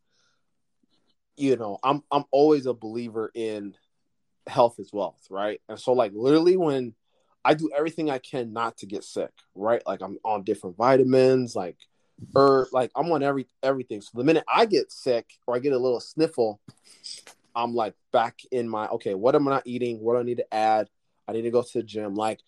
you 1.38 1.56
know, 1.56 1.78
I'm 1.84 2.04
I'm 2.12 2.26
always 2.32 2.66
a 2.66 2.74
believer 2.74 3.32
in 3.34 3.76
health 4.48 4.80
is 4.80 4.92
wealth, 4.92 5.28
right? 5.30 5.62
And 5.70 5.80
so 5.80 5.94
like 5.94 6.14
literally 6.14 6.58
when 6.58 6.96
I 7.44 7.54
do 7.54 7.70
everything 7.76 8.10
I 8.10 8.20
can 8.20 8.54
not 8.54 8.78
to 8.78 8.86
get 8.86 9.04
sick, 9.04 9.32
right? 9.56 9.82
Like 9.86 10.02
I'm 10.02 10.18
on 10.24 10.44
different 10.44 10.78
vitamins, 10.78 11.56
like 11.56 11.78
or 12.36 12.68
like 12.72 12.92
I'm 12.96 13.12
on 13.12 13.24
every 13.24 13.48
everything. 13.64 14.02
So 14.02 14.12
the 14.14 14.24
minute 14.24 14.44
I 14.48 14.66
get 14.66 14.92
sick 14.92 15.26
or 15.48 15.56
I 15.56 15.60
get 15.60 15.74
a 15.74 15.78
little 15.78 16.00
sniffle, 16.00 16.60
I'm 17.56 17.74
like 17.74 17.96
back 18.12 18.40
in 18.52 18.70
my 18.70 18.88
okay, 18.90 19.14
what 19.16 19.36
am 19.36 19.48
I 19.48 19.52
not 19.52 19.68
eating? 19.68 20.00
What 20.00 20.14
do 20.14 20.20
I 20.20 20.24
need 20.24 20.38
to 20.38 20.54
add? 20.54 20.90
I 21.28 21.34
need 21.34 21.44
to 21.44 21.52
go 21.52 21.62
to 21.62 21.74
the 21.74 21.84
gym. 21.84 22.16
Like 22.16 22.40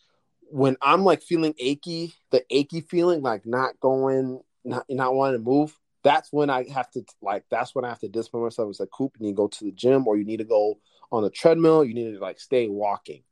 when 0.42 0.78
I'm 0.82 1.04
like 1.04 1.24
feeling 1.24 1.56
achy, 1.58 2.14
the 2.32 2.44
achy 2.50 2.82
feeling, 2.82 3.22
like 3.22 3.46
not 3.46 3.80
going, 3.80 4.42
not 4.64 4.86
not 4.90 5.16
wanting 5.16 5.40
to 5.40 5.44
move, 5.44 5.78
that's 6.04 6.32
when 6.32 6.50
I 6.50 6.66
have 6.70 6.92
to 6.92 7.04
like 7.22 7.46
that's 7.50 7.74
when 7.74 7.86
I 7.86 7.90
have 7.90 8.00
to 8.00 8.08
discipline 8.08 8.44
myself. 8.44 8.70
It's 8.70 8.80
like 8.80 8.92
Coop, 8.92 9.16
you 9.20 9.26
need 9.26 9.32
to 9.32 9.38
go 9.38 9.48
to 9.48 9.64
the 9.64 9.72
gym 9.72 10.08
or 10.08 10.18
you 10.18 10.26
need 10.26 10.38
to 10.38 10.44
go 10.44 10.80
on 11.12 11.24
the 11.24 11.30
treadmill, 11.30 11.84
you 11.84 11.94
need 11.94 12.14
to 12.14 12.20
like 12.20 12.40
stay 12.40 12.68
walking. 12.68 13.24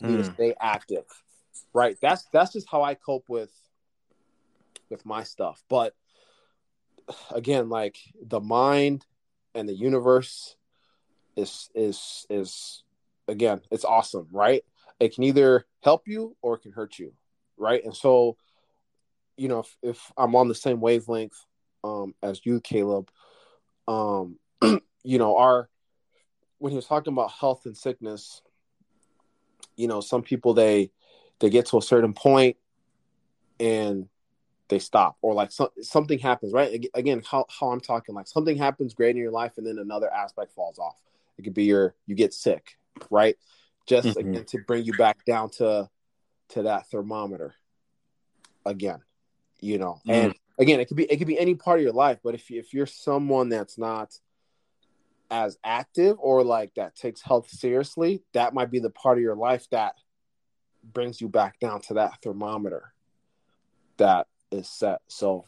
You 0.00 0.08
need 0.08 0.16
to 0.24 0.30
Mm. 0.30 0.34
stay 0.34 0.54
active. 0.60 1.04
Right. 1.72 1.96
That's 2.00 2.24
that's 2.32 2.52
just 2.52 2.68
how 2.70 2.82
I 2.82 2.94
cope 2.94 3.28
with 3.28 3.52
with 4.90 5.04
my 5.04 5.22
stuff. 5.22 5.62
But 5.68 5.94
again, 7.30 7.68
like 7.68 7.96
the 8.20 8.40
mind 8.40 9.04
and 9.54 9.68
the 9.68 9.74
universe 9.74 10.56
is 11.36 11.70
is 11.74 12.26
is 12.30 12.82
again, 13.28 13.60
it's 13.70 13.84
awesome, 13.84 14.28
right? 14.30 14.62
It 15.00 15.14
can 15.14 15.24
either 15.24 15.66
help 15.82 16.06
you 16.08 16.36
or 16.42 16.54
it 16.54 16.62
can 16.62 16.72
hurt 16.72 16.98
you, 16.98 17.12
right? 17.56 17.84
And 17.84 17.94
so, 17.94 18.36
you 19.36 19.48
know, 19.48 19.60
if, 19.60 19.76
if 19.82 20.12
I'm 20.16 20.34
on 20.36 20.48
the 20.48 20.54
same 20.54 20.80
wavelength 20.80 21.36
um 21.84 22.14
as 22.22 22.40
you, 22.44 22.60
Caleb, 22.60 23.10
um, 23.88 24.38
you 24.62 25.18
know, 25.18 25.36
our 25.36 25.68
when 26.58 26.70
he 26.72 26.76
was 26.76 26.86
talking 26.86 27.12
about 27.12 27.32
health 27.32 27.66
and 27.66 27.76
sickness, 27.76 28.42
you 29.76 29.88
know, 29.88 30.00
some 30.00 30.22
people 30.22 30.54
they 30.54 30.90
they 31.40 31.50
get 31.50 31.66
to 31.66 31.78
a 31.78 31.82
certain 31.82 32.14
point 32.14 32.56
and 33.60 34.08
they 34.68 34.78
stop 34.78 35.16
or 35.22 35.34
like 35.34 35.52
some, 35.52 35.68
something 35.80 36.18
happens 36.18 36.52
right? 36.52 36.86
Again 36.94 37.22
how, 37.28 37.46
how 37.48 37.70
i'm 37.70 37.80
talking 37.80 38.14
like 38.14 38.26
something 38.26 38.56
happens 38.56 38.94
great 38.94 39.10
in 39.10 39.16
your 39.16 39.30
life 39.30 39.52
and 39.56 39.66
then 39.66 39.78
another 39.78 40.12
aspect 40.12 40.52
falls 40.52 40.78
off. 40.78 40.96
It 41.38 41.42
could 41.42 41.54
be 41.54 41.64
your 41.64 41.94
you 42.06 42.14
get 42.14 42.34
sick 42.34 42.76
right? 43.10 43.36
Just 43.86 44.08
Mhm. 44.08 44.16
again 44.16 44.44
to 44.46 44.58
bring 44.58 44.84
you 44.84 44.94
back 44.94 45.24
down 45.24 45.50
to 45.50 45.88
to 46.50 46.62
that 46.62 46.88
thermometer 46.90 47.54
again 48.64 49.00
you 49.60 49.78
know? 49.78 50.00
And 50.06 50.34
again 50.58 50.80
it 50.80 50.86
could 50.86 50.96
be 50.96 51.04
it 51.04 51.16
could 51.18 51.26
be 51.26 51.38
any 51.38 51.54
part 51.54 51.78
of 51.78 51.84
your 51.84 51.92
life 51.92 52.18
but 52.24 52.34
if 52.34 52.50
you, 52.50 52.58
if 52.58 52.74
you're 52.74 52.86
someone 52.86 53.48
that's 53.48 53.78
not 53.78 54.18
as 55.30 55.58
active 55.64 56.16
or 56.20 56.44
like 56.44 56.72
that 56.74 56.94
takes 56.94 57.22
health 57.22 57.48
seriously 57.48 58.22
that 58.32 58.54
might 58.54 58.70
be 58.70 58.78
the 58.78 58.90
part 58.90 59.18
of 59.18 59.22
your 59.22 59.36
life 59.36 59.66
that 59.70 59.94
brings 60.92 61.20
you 61.20 61.28
back 61.28 61.58
down 61.58 61.80
to 61.80 61.94
that 61.94 62.12
thermometer 62.22 62.92
that 63.96 64.26
is 64.52 64.68
set 64.68 65.00
so 65.08 65.44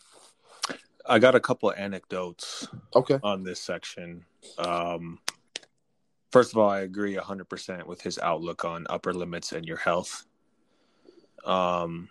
I 1.08 1.18
got 1.18 1.34
a 1.34 1.40
couple 1.40 1.70
of 1.70 1.78
anecdotes 1.78 2.68
okay 2.94 3.18
on 3.22 3.42
this 3.42 3.60
section. 3.60 4.24
Um, 4.58 5.18
first 6.30 6.52
of 6.52 6.58
all, 6.58 6.68
I 6.68 6.80
agree 6.80 7.16
100% 7.16 7.86
with 7.86 8.02
his 8.02 8.18
outlook 8.18 8.64
on 8.64 8.86
upper 8.90 9.14
limits 9.14 9.52
and 9.52 9.64
your 9.64 9.78
health. 9.78 10.26
Um, 11.44 12.10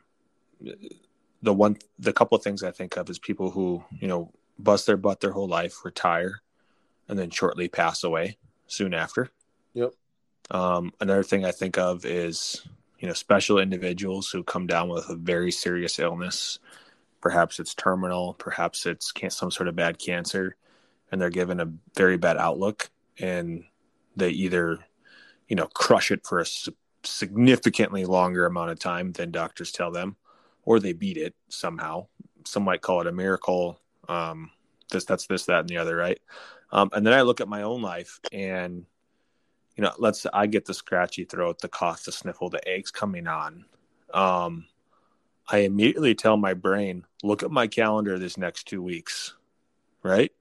the 1.44 1.54
one, 1.54 1.78
the 2.00 2.12
couple 2.12 2.38
of 2.38 2.44
things 2.44 2.64
I 2.64 2.72
think 2.72 2.98
of 2.98 3.10
is 3.10 3.20
people 3.20 3.52
who, 3.52 3.84
you 4.00 4.08
know, 4.08 4.32
bust 4.58 4.88
their 4.88 4.98
butt 4.98 5.20
their 5.20 5.32
whole 5.32 5.48
life, 5.48 5.86
retire, 5.86 6.42
and 7.08 7.18
then 7.18 7.30
shortly 7.30 7.68
pass 7.68 8.04
away 8.04 8.38
soon 8.68 8.94
after. 8.94 9.30
Yep. 9.74 9.94
Um, 10.52 10.92
another 11.00 11.24
thing 11.24 11.46
I 11.46 11.52
think 11.52 11.78
of 11.78 12.06
is, 12.06 12.66
you 13.00 13.08
know, 13.08 13.14
special 13.14 13.60
individuals 13.60 14.30
who 14.30 14.44
come 14.44 14.68
down 14.68 14.90
with 14.90 15.10
a 15.10 15.16
very 15.16 15.52
serious 15.52 16.00
illness. 16.00 16.60
Perhaps 17.22 17.60
it's 17.60 17.74
terminal, 17.74 18.34
perhaps 18.36 18.86
it's 18.86 19.12
can- 19.12 19.30
some 19.30 19.52
sort 19.52 19.68
of 19.68 19.76
bad 19.76 20.00
cancer, 20.00 20.56
and 21.12 21.20
they're 21.20 21.30
given 21.30 21.60
a 21.60 21.72
very 21.96 22.18
bad 22.18 22.38
outlook, 22.38 22.90
and 23.20 23.64
they 24.16 24.30
either, 24.30 24.80
you 25.48 25.56
know, 25.56 25.68
crush 25.68 26.12
it 26.12 26.26
for 26.26 26.40
a 26.40 26.44
s- 26.44 26.70
significantly 27.04 28.06
longer 28.06 28.46
amount 28.46 28.72
of 28.72 28.80
time 28.80 29.12
than 29.14 29.32
doctors 29.32 29.72
tell 29.72 29.92
them, 29.92 30.16
or 30.64 30.80
they 30.80 30.94
beat 30.94 31.18
it 31.18 31.36
somehow. 31.50 32.08
Some 32.46 32.64
might 32.64 32.82
call 32.82 33.02
it 33.02 33.08
a 33.08 33.12
miracle. 33.12 33.80
Um, 34.08 34.52
this, 34.92 35.06
that's 35.06 35.28
this, 35.28 35.46
that, 35.46 35.62
and 35.62 35.70
the 35.70 35.78
other, 35.78 35.96
right? 35.96 36.20
Um, 36.72 36.90
and 36.94 37.06
then 37.06 37.14
I 37.14 37.22
look 37.22 37.42
at 37.42 37.48
my 37.48 37.62
own 37.64 37.82
life, 37.82 38.20
and 38.32 38.86
you 39.76 39.84
know, 39.84 39.94
let's 39.98 40.22
say 40.22 40.30
I 40.34 40.48
get 40.48 40.66
the 40.66 40.74
scratchy 40.74 41.24
throat, 41.24 41.60
the 41.62 41.70
cough, 41.70 42.04
the 42.04 42.12
sniffle, 42.12 42.50
the 42.50 42.62
aches 42.70 42.92
coming 42.92 43.28
on. 43.28 43.66
Um, 44.14 44.66
I 45.50 45.60
immediately 45.60 46.16
tell 46.16 46.36
my 46.36 46.54
brain, 46.54 47.06
look 47.24 47.44
at 47.44 47.52
my 47.52 47.68
calendar 47.68 48.20
this 48.20 48.38
next 48.38 48.68
two 48.68 48.82
weeks, 48.82 49.36
right? 50.04 50.32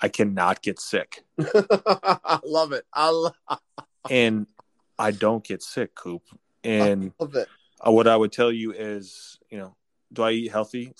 I 0.00 0.08
cannot 0.08 0.62
get 0.62 0.78
sick. 0.78 1.24
i 1.40 2.38
love 2.44 2.72
it 2.72 2.84
i 2.92 3.10
lo- 3.10 3.32
And 4.08 4.46
I 4.96 5.10
don't 5.10 5.42
get 5.42 5.62
sick, 5.62 5.94
Coop. 5.96 6.22
And 6.62 7.12
love 7.18 7.34
it 7.34 7.48
uh, 7.86 7.92
what 7.92 8.08
I 8.08 8.16
would 8.16 8.32
tell 8.32 8.50
you 8.50 8.72
is, 8.72 9.38
you 9.50 9.58
know, 9.58 9.76
do 10.12 10.22
I 10.22 10.32
eat 10.32 10.50
healthy? 10.50 10.92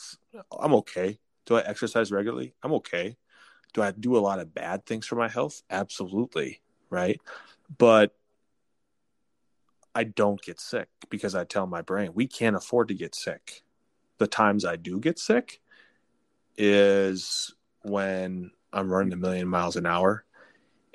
I'm 0.58 0.74
okay. 0.74 1.18
Do 1.46 1.56
I 1.56 1.62
exercise 1.62 2.12
regularly? 2.12 2.54
I'm 2.62 2.72
okay. 2.74 3.16
Do 3.72 3.82
I 3.82 3.90
do 3.90 4.16
a 4.16 4.18
lot 4.18 4.38
of 4.38 4.54
bad 4.54 4.86
things 4.86 5.06
for 5.06 5.16
my 5.16 5.28
health? 5.28 5.62
Absolutely. 5.70 6.60
Right. 6.90 7.20
But 7.76 8.14
I 9.94 10.04
don't 10.04 10.40
get 10.40 10.60
sick 10.60 10.88
because 11.10 11.34
I 11.34 11.44
tell 11.44 11.66
my 11.66 11.82
brain 11.82 12.12
we 12.14 12.26
can't 12.26 12.56
afford 12.56 12.88
to 12.88 12.94
get 12.94 13.14
sick. 13.14 13.62
The 14.18 14.26
times 14.26 14.64
I 14.64 14.76
do 14.76 15.00
get 15.00 15.18
sick 15.18 15.60
is 16.56 17.54
when 17.82 18.50
I'm 18.72 18.92
running 18.92 19.12
a 19.12 19.16
million 19.16 19.48
miles 19.48 19.76
an 19.76 19.86
hour 19.86 20.24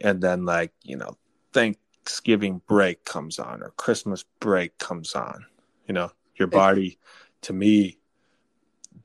and 0.01 0.21
then 0.21 0.45
like, 0.45 0.73
you 0.83 0.97
know, 0.97 1.17
Thanksgiving 1.53 2.61
break 2.67 3.05
comes 3.05 3.39
on 3.39 3.63
or 3.63 3.71
Christmas 3.77 4.25
break 4.39 4.77
comes 4.77 5.15
on. 5.15 5.45
You 5.87 5.93
know, 5.93 6.11
your 6.35 6.47
body 6.47 6.97
to 7.41 7.53
me, 7.53 7.99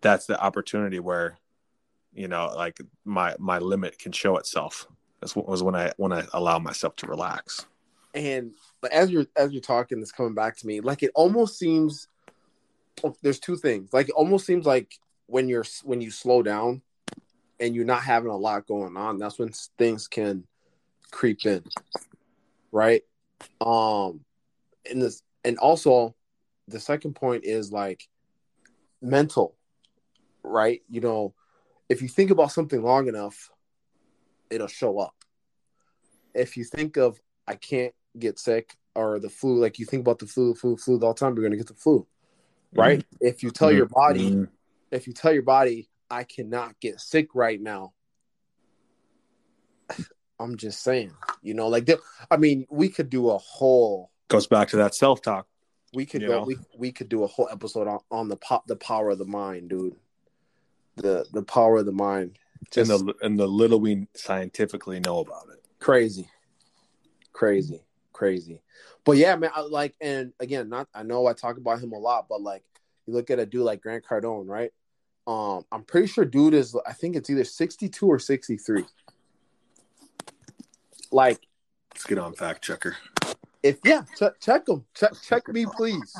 that's 0.01 0.27
the 0.27 0.41
opportunity 0.41 1.01
where, 1.01 1.39
you 2.19 2.27
know, 2.27 2.53
like 2.57 2.81
my 3.05 3.37
my 3.39 3.59
limit 3.59 3.97
can 3.99 4.11
show 4.11 4.37
itself. 4.39 4.89
That's 5.21 5.37
what 5.37 5.47
was 5.47 5.63
when 5.63 5.77
I 5.77 5.93
when 5.99 6.13
I 6.13 6.25
allow 6.33 6.59
myself 6.59 6.97
to 6.97 7.07
relax. 7.07 7.65
And 8.13 8.53
but 8.81 8.91
as 8.91 9.11
you're 9.11 9.27
as 9.37 9.53
you're 9.53 9.63
talking, 9.63 10.01
it's 10.01 10.11
coming 10.11 10.35
back 10.35 10.57
to 10.57 10.67
me. 10.67 10.81
Like 10.81 11.05
it 11.05 11.13
almost 11.15 11.59
seems 11.59 12.09
oh, 13.05 13.17
there's 13.23 13.39
two 13.39 13.57
things. 13.57 13.93
Like 13.93 14.09
it 14.09 14.15
almost 14.17 14.47
seems 14.47 14.67
like 14.67 14.99
when 15.27 15.49
you're 15.49 15.65
when 15.85 16.01
you 16.01 16.11
slow 16.11 16.43
down 16.43 16.83
and 17.61 17.77
you're 17.77 17.85
not 17.85 18.03
having 18.03 18.31
a 18.31 18.37
lot 18.37 18.67
going 18.67 18.97
on, 18.97 19.19
that's 19.19 19.39
when 19.39 19.53
things 19.79 20.09
can 20.09 20.43
creep 21.13 21.47
in, 21.47 21.63
right? 22.73 23.03
Um, 23.61 24.25
and 24.91 25.01
this 25.01 25.23
and 25.45 25.57
also 25.59 26.17
the 26.67 26.81
second 26.81 27.15
point 27.15 27.45
is 27.45 27.71
like 27.71 28.09
mental, 29.01 29.55
right? 30.43 30.83
You 30.91 31.01
know, 31.01 31.35
if 31.89 32.03
you 32.03 32.09
think 32.09 32.31
about 32.31 32.53
something 32.53 32.83
long 32.83 33.09
enough, 33.09 33.51
it'll 34.51 34.67
show 34.67 34.99
up. 34.99 35.15
If 36.35 36.57
you 36.57 36.65
think 36.65 36.97
of 36.97 37.21
I 37.47 37.55
can't 37.55 37.95
get 38.19 38.39
sick 38.39 38.77
or 38.95 39.19
the 39.19 39.31
flu, 39.31 39.59
like 39.59 39.79
you 39.79 39.87
think 39.87 40.03
about 40.03 40.19
the 40.19 40.27
flu, 40.27 40.55
flu, 40.55 40.77
flu 40.77 41.01
all 41.01 41.15
the 41.15 41.19
time, 41.19 41.35
you're 41.35 41.45
gonna 41.45 41.57
get 41.57 41.67
the 41.67 41.75
flu, 41.75 42.07
right? 42.73 43.01
Mm-hmm. 43.01 43.27
If 43.27 43.43
you 43.43 43.51
tell 43.51 43.69
mm-hmm. 43.69 43.77
your 43.79 43.87
body, 43.87 44.31
mm-hmm. 44.31 44.45
if 44.91 45.07
you 45.07 45.13
tell 45.13 45.33
your 45.33 45.43
body, 45.43 45.89
I 46.11 46.25
cannot 46.25 46.79
get 46.81 47.01
sick 47.01 47.35
right 47.35 47.61
now, 47.61 47.93
I'm 50.41 50.57
just 50.57 50.83
saying, 50.83 51.13
you 51.43 51.55
know, 51.55 51.69
like 51.69 51.89
I 52.31 52.37
mean, 52.37 52.67
we 52.71 52.89
could 52.89 53.11
do 53.11 53.31
a 53.31 53.39
whole 53.39 54.11
goes 54.29 54.47
back 54.47 54.69
to 54.69 54.77
that 54.77 54.95
self 54.95 55.23
talk. 55.23 55.47
We 55.95 56.05
could 56.05 56.27
go, 56.27 56.45
we 56.45 56.57
we 56.77 56.93
could 56.93 57.09
do 57.09 57.25
a 57.25 57.27
whole 57.27 57.49
episode 57.51 57.89
on, 57.89 58.01
on 58.11 58.29
the 58.29 58.37
pop 58.37 58.67
the 58.67 58.77
power 58.77 59.11
of 59.11 59.19
the 59.19 59.25
mind, 59.25 59.71
dude. 59.71 59.97
The 60.99 61.27
the 61.33 61.43
power 61.43 61.79
of 61.79 61.87
the 61.87 61.93
mind. 61.93 62.39
Just, 62.71 62.91
and 62.91 63.09
the 63.09 63.15
and 63.23 63.39
the 63.39 63.47
little 63.47 63.81
we 63.81 64.07
scientifically 64.15 65.01
know 65.01 65.21
about 65.21 65.45
it. 65.53 65.65
Crazy. 65.79 66.29
Crazy. 67.33 67.81
Crazy. 68.13 68.63
But 69.05 69.17
yeah, 69.17 69.37
man, 69.37 69.51
I, 69.55 69.61
like 69.61 69.95
and 70.01 70.33
again, 70.41 70.69
not 70.69 70.89
I 70.95 71.03
know 71.03 71.27
I 71.27 71.33
talk 71.33 71.57
about 71.57 71.81
him 71.81 71.93
a 71.93 71.99
lot, 71.99 72.27
but 72.29 72.43
like 72.43 72.63
you 73.07 73.15
look 73.15 73.31
at 73.31 73.39
a 73.39 73.47
dude 73.47 73.63
like 73.63 73.81
Grant 73.81 74.05
Cardone, 74.05 74.47
right? 74.47 74.73
Um, 75.27 75.65
I'm 75.71 75.85
pretty 75.85 76.09
sure 76.09 76.25
dude 76.25 76.55
is 76.55 76.77
I 76.87 76.93
think 76.93 77.15
it's 77.15 77.31
either 77.31 77.45
62 77.45 78.07
or 78.07 78.19
63. 78.19 78.85
Like, 81.11 81.41
let's 81.95 82.05
get 82.05 82.19
on 82.19 82.35
fact 82.35 82.63
checker. 82.63 82.97
If 83.63 83.79
yeah, 83.85 84.03
ch- 84.17 84.41
check 84.41 84.69
him. 84.69 84.85
Check 84.95 85.13
check 85.27 85.49
me, 85.49 85.67
please. 85.67 86.17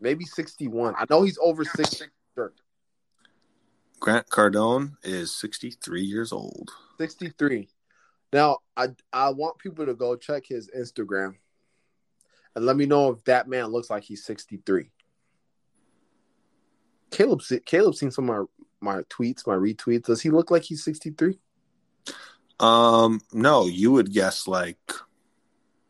Maybe 0.00 0.24
sixty-one. 0.24 0.94
I 0.96 1.04
know 1.10 1.22
he's 1.22 1.38
over 1.40 1.64
six. 1.64 2.02
Sure. 2.34 2.52
Grant 4.04 4.28
Cardone 4.28 4.98
is 5.02 5.34
sixty-three 5.34 6.02
years 6.02 6.30
old. 6.30 6.70
Sixty-three. 6.98 7.70
Now, 8.34 8.58
I 8.76 8.88
I 9.14 9.30
want 9.30 9.56
people 9.56 9.86
to 9.86 9.94
go 9.94 10.14
check 10.14 10.44
his 10.46 10.70
Instagram 10.76 11.36
and 12.54 12.66
let 12.66 12.76
me 12.76 12.84
know 12.84 13.12
if 13.12 13.24
that 13.24 13.48
man 13.48 13.68
looks 13.68 13.88
like 13.88 14.02
he's 14.02 14.22
sixty-three. 14.22 14.90
Caleb, 17.12 17.40
Caleb 17.64 17.94
seen 17.94 18.10
some 18.10 18.28
of 18.28 18.46
my 18.82 18.96
my 18.96 19.02
tweets, 19.04 19.46
my 19.46 19.54
retweets. 19.54 20.04
Does 20.04 20.20
he 20.20 20.28
look 20.28 20.50
like 20.50 20.64
he's 20.64 20.84
sixty-three? 20.84 21.38
Um, 22.60 23.22
no, 23.32 23.64
you 23.68 23.90
would 23.92 24.12
guess 24.12 24.46
like, 24.46 24.92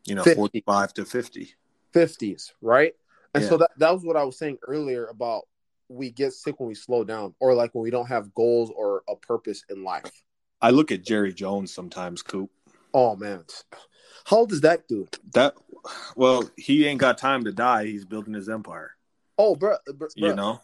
you 0.04 0.14
know, 0.14 0.22
50. 0.22 0.36
45 0.36 0.94
to 0.94 1.04
50. 1.04 1.54
50s, 1.92 2.52
right? 2.62 2.92
And 3.34 3.42
yeah. 3.42 3.48
so 3.48 3.56
that, 3.56 3.70
that 3.78 3.92
was 3.92 4.04
what 4.04 4.16
I 4.16 4.22
was 4.22 4.38
saying 4.38 4.58
earlier 4.68 5.06
about 5.06 5.48
we 5.88 6.10
get 6.10 6.32
sick 6.32 6.58
when 6.60 6.68
we 6.68 6.74
slow 6.74 7.04
down 7.04 7.34
or 7.40 7.54
like 7.54 7.74
when 7.74 7.82
we 7.82 7.90
don't 7.90 8.06
have 8.06 8.34
goals 8.34 8.70
or 8.74 9.02
a 9.08 9.16
purpose 9.16 9.64
in 9.68 9.84
life. 9.84 10.24
I 10.60 10.70
look 10.70 10.92
at 10.92 11.04
Jerry 11.04 11.32
Jones 11.32 11.72
sometimes, 11.72 12.22
Coop. 12.22 12.50
Oh 12.92 13.16
man. 13.16 13.44
How 14.24 14.38
old 14.38 14.52
is 14.52 14.62
that 14.62 14.88
dude? 14.88 15.18
That 15.34 15.54
well, 16.16 16.48
he 16.56 16.86
ain't 16.86 17.00
got 17.00 17.18
time 17.18 17.44
to 17.44 17.52
die. 17.52 17.86
He's 17.86 18.04
building 18.04 18.34
his 18.34 18.48
empire. 18.48 18.92
Oh, 19.36 19.54
bro, 19.56 19.76
bro 19.94 20.08
you 20.16 20.34
know, 20.34 20.60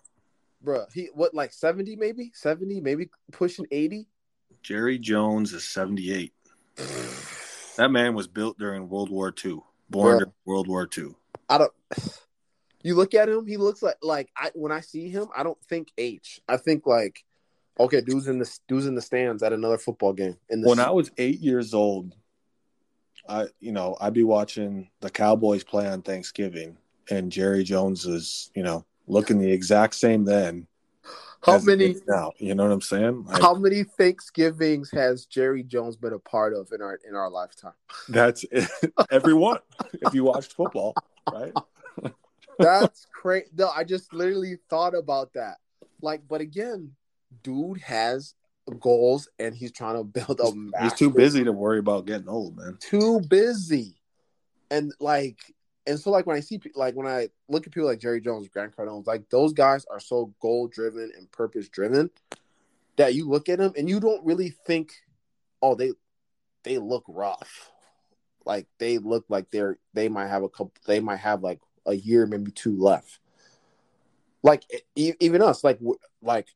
bro. 0.62 0.86
He 0.94 1.10
what 1.12 1.34
like 1.34 1.52
seventy, 1.52 1.96
maybe 1.96 2.30
seventy, 2.34 2.80
maybe 2.80 3.10
pushing 3.32 3.66
eighty. 3.70 4.06
Jerry 4.62 4.98
Jones 4.98 5.52
is 5.54 5.66
78. 5.66 6.32
that 7.76 7.90
man 7.90 8.14
was 8.14 8.26
built 8.26 8.58
during 8.58 8.88
World 8.88 9.10
War 9.10 9.32
II, 9.44 9.60
born 9.88 10.18
during 10.18 10.32
World 10.44 10.68
War 10.68 10.88
II. 10.96 11.14
I 11.48 11.58
don't. 11.58 11.72
You 12.82 12.94
look 12.94 13.14
at 13.14 13.28
him; 13.28 13.46
he 13.46 13.56
looks 13.56 13.82
like 13.82 13.96
like 14.02 14.30
I 14.36 14.50
when 14.54 14.72
I 14.72 14.80
see 14.80 15.08
him, 15.08 15.28
I 15.36 15.42
don't 15.42 15.62
think 15.64 15.88
H. 15.98 16.40
I 16.48 16.56
think 16.56 16.86
like, 16.86 17.24
okay, 17.78 18.00
dude's 18.00 18.28
in 18.28 18.38
the 18.38 18.58
dude's 18.68 18.86
in 18.86 18.94
the 18.94 19.02
stands 19.02 19.42
at 19.42 19.52
another 19.52 19.78
football 19.78 20.12
game. 20.12 20.36
In 20.48 20.62
the 20.62 20.68
when 20.68 20.80
I 20.80 20.90
was 20.90 21.10
eight 21.18 21.40
years 21.40 21.74
old, 21.74 22.14
I 23.28 23.46
you 23.60 23.72
know 23.72 23.96
I'd 24.00 24.14
be 24.14 24.24
watching 24.24 24.90
the 25.00 25.10
Cowboys 25.10 25.64
play 25.64 25.88
on 25.88 26.02
Thanksgiving, 26.02 26.78
and 27.10 27.30
Jerry 27.30 27.64
Jones 27.64 28.06
is 28.06 28.50
you 28.54 28.62
know 28.62 28.84
looking 29.06 29.38
the 29.38 29.52
exact 29.52 29.94
same 29.94 30.24
then 30.24 30.66
how 31.42 31.58
many 31.58 31.96
now? 32.06 32.32
You 32.38 32.54
know 32.54 32.64
what 32.64 32.72
I'm 32.72 32.80
saying? 32.80 33.24
Like, 33.24 33.40
how 33.40 33.54
many 33.54 33.84
Thanksgivings 33.84 34.90
has 34.92 35.24
Jerry 35.24 35.62
Jones 35.62 35.96
been 35.96 36.12
a 36.12 36.18
part 36.18 36.52
of 36.54 36.70
in 36.72 36.82
our 36.82 36.98
in 37.08 37.14
our 37.14 37.30
lifetime? 37.30 37.72
That's 38.08 38.44
it. 38.50 38.68
everyone. 39.10 39.58
if 39.94 40.12
you 40.12 40.24
watched 40.24 40.52
football, 40.52 40.94
right? 41.32 41.52
that's 42.60 43.06
crazy. 43.12 43.46
No, 43.56 43.70
I 43.74 43.84
just 43.84 44.12
literally 44.12 44.58
thought 44.68 44.94
about 44.94 45.32
that. 45.34 45.56
Like, 46.02 46.22
but 46.28 46.40
again, 46.40 46.92
dude 47.42 47.80
has 47.82 48.34
goals 48.78 49.28
and 49.38 49.54
he's 49.54 49.72
trying 49.72 49.96
to 49.96 50.04
build 50.04 50.40
a. 50.40 50.82
He's 50.82 50.94
too 50.94 51.10
busy 51.10 51.44
to 51.44 51.52
worry 51.52 51.78
about 51.78 52.06
getting 52.06 52.28
old, 52.28 52.56
man. 52.56 52.78
Too 52.80 53.20
busy, 53.20 53.96
and 54.70 54.92
like 55.00 55.38
and 55.86 55.98
so 55.98 56.10
like 56.10 56.26
when 56.26 56.36
I 56.36 56.40
see 56.40 56.60
like 56.74 56.94
when 56.94 57.06
I 57.06 57.28
look 57.48 57.66
at 57.66 57.72
people 57.72 57.88
like 57.88 58.00
Jerry 58.00 58.20
Jones, 58.20 58.48
Grant 58.48 58.76
Cardone, 58.76 59.06
like 59.06 59.28
those 59.30 59.52
guys 59.52 59.84
are 59.90 60.00
so 60.00 60.32
goal 60.40 60.68
driven 60.68 61.10
and 61.16 61.30
purpose 61.32 61.68
driven 61.68 62.10
that 62.96 63.14
you 63.14 63.28
look 63.28 63.48
at 63.48 63.58
them 63.58 63.72
and 63.76 63.88
you 63.88 63.98
don't 64.00 64.24
really 64.24 64.50
think, 64.50 64.92
oh 65.62 65.74
they 65.74 65.92
they 66.64 66.78
look 66.78 67.04
rough, 67.08 67.70
like 68.44 68.66
they 68.78 68.98
look 68.98 69.24
like 69.28 69.50
they're 69.50 69.78
they 69.94 70.08
might 70.08 70.28
have 70.28 70.42
a 70.42 70.48
couple, 70.48 70.72
they 70.86 71.00
might 71.00 71.16
have 71.16 71.42
like 71.42 71.60
a 71.86 71.94
year, 71.94 72.26
maybe 72.26 72.50
two 72.50 72.76
left. 72.76 73.18
Like 74.42 74.64
even 74.96 75.42
us, 75.42 75.62
like 75.62 75.78
like 76.22 76.48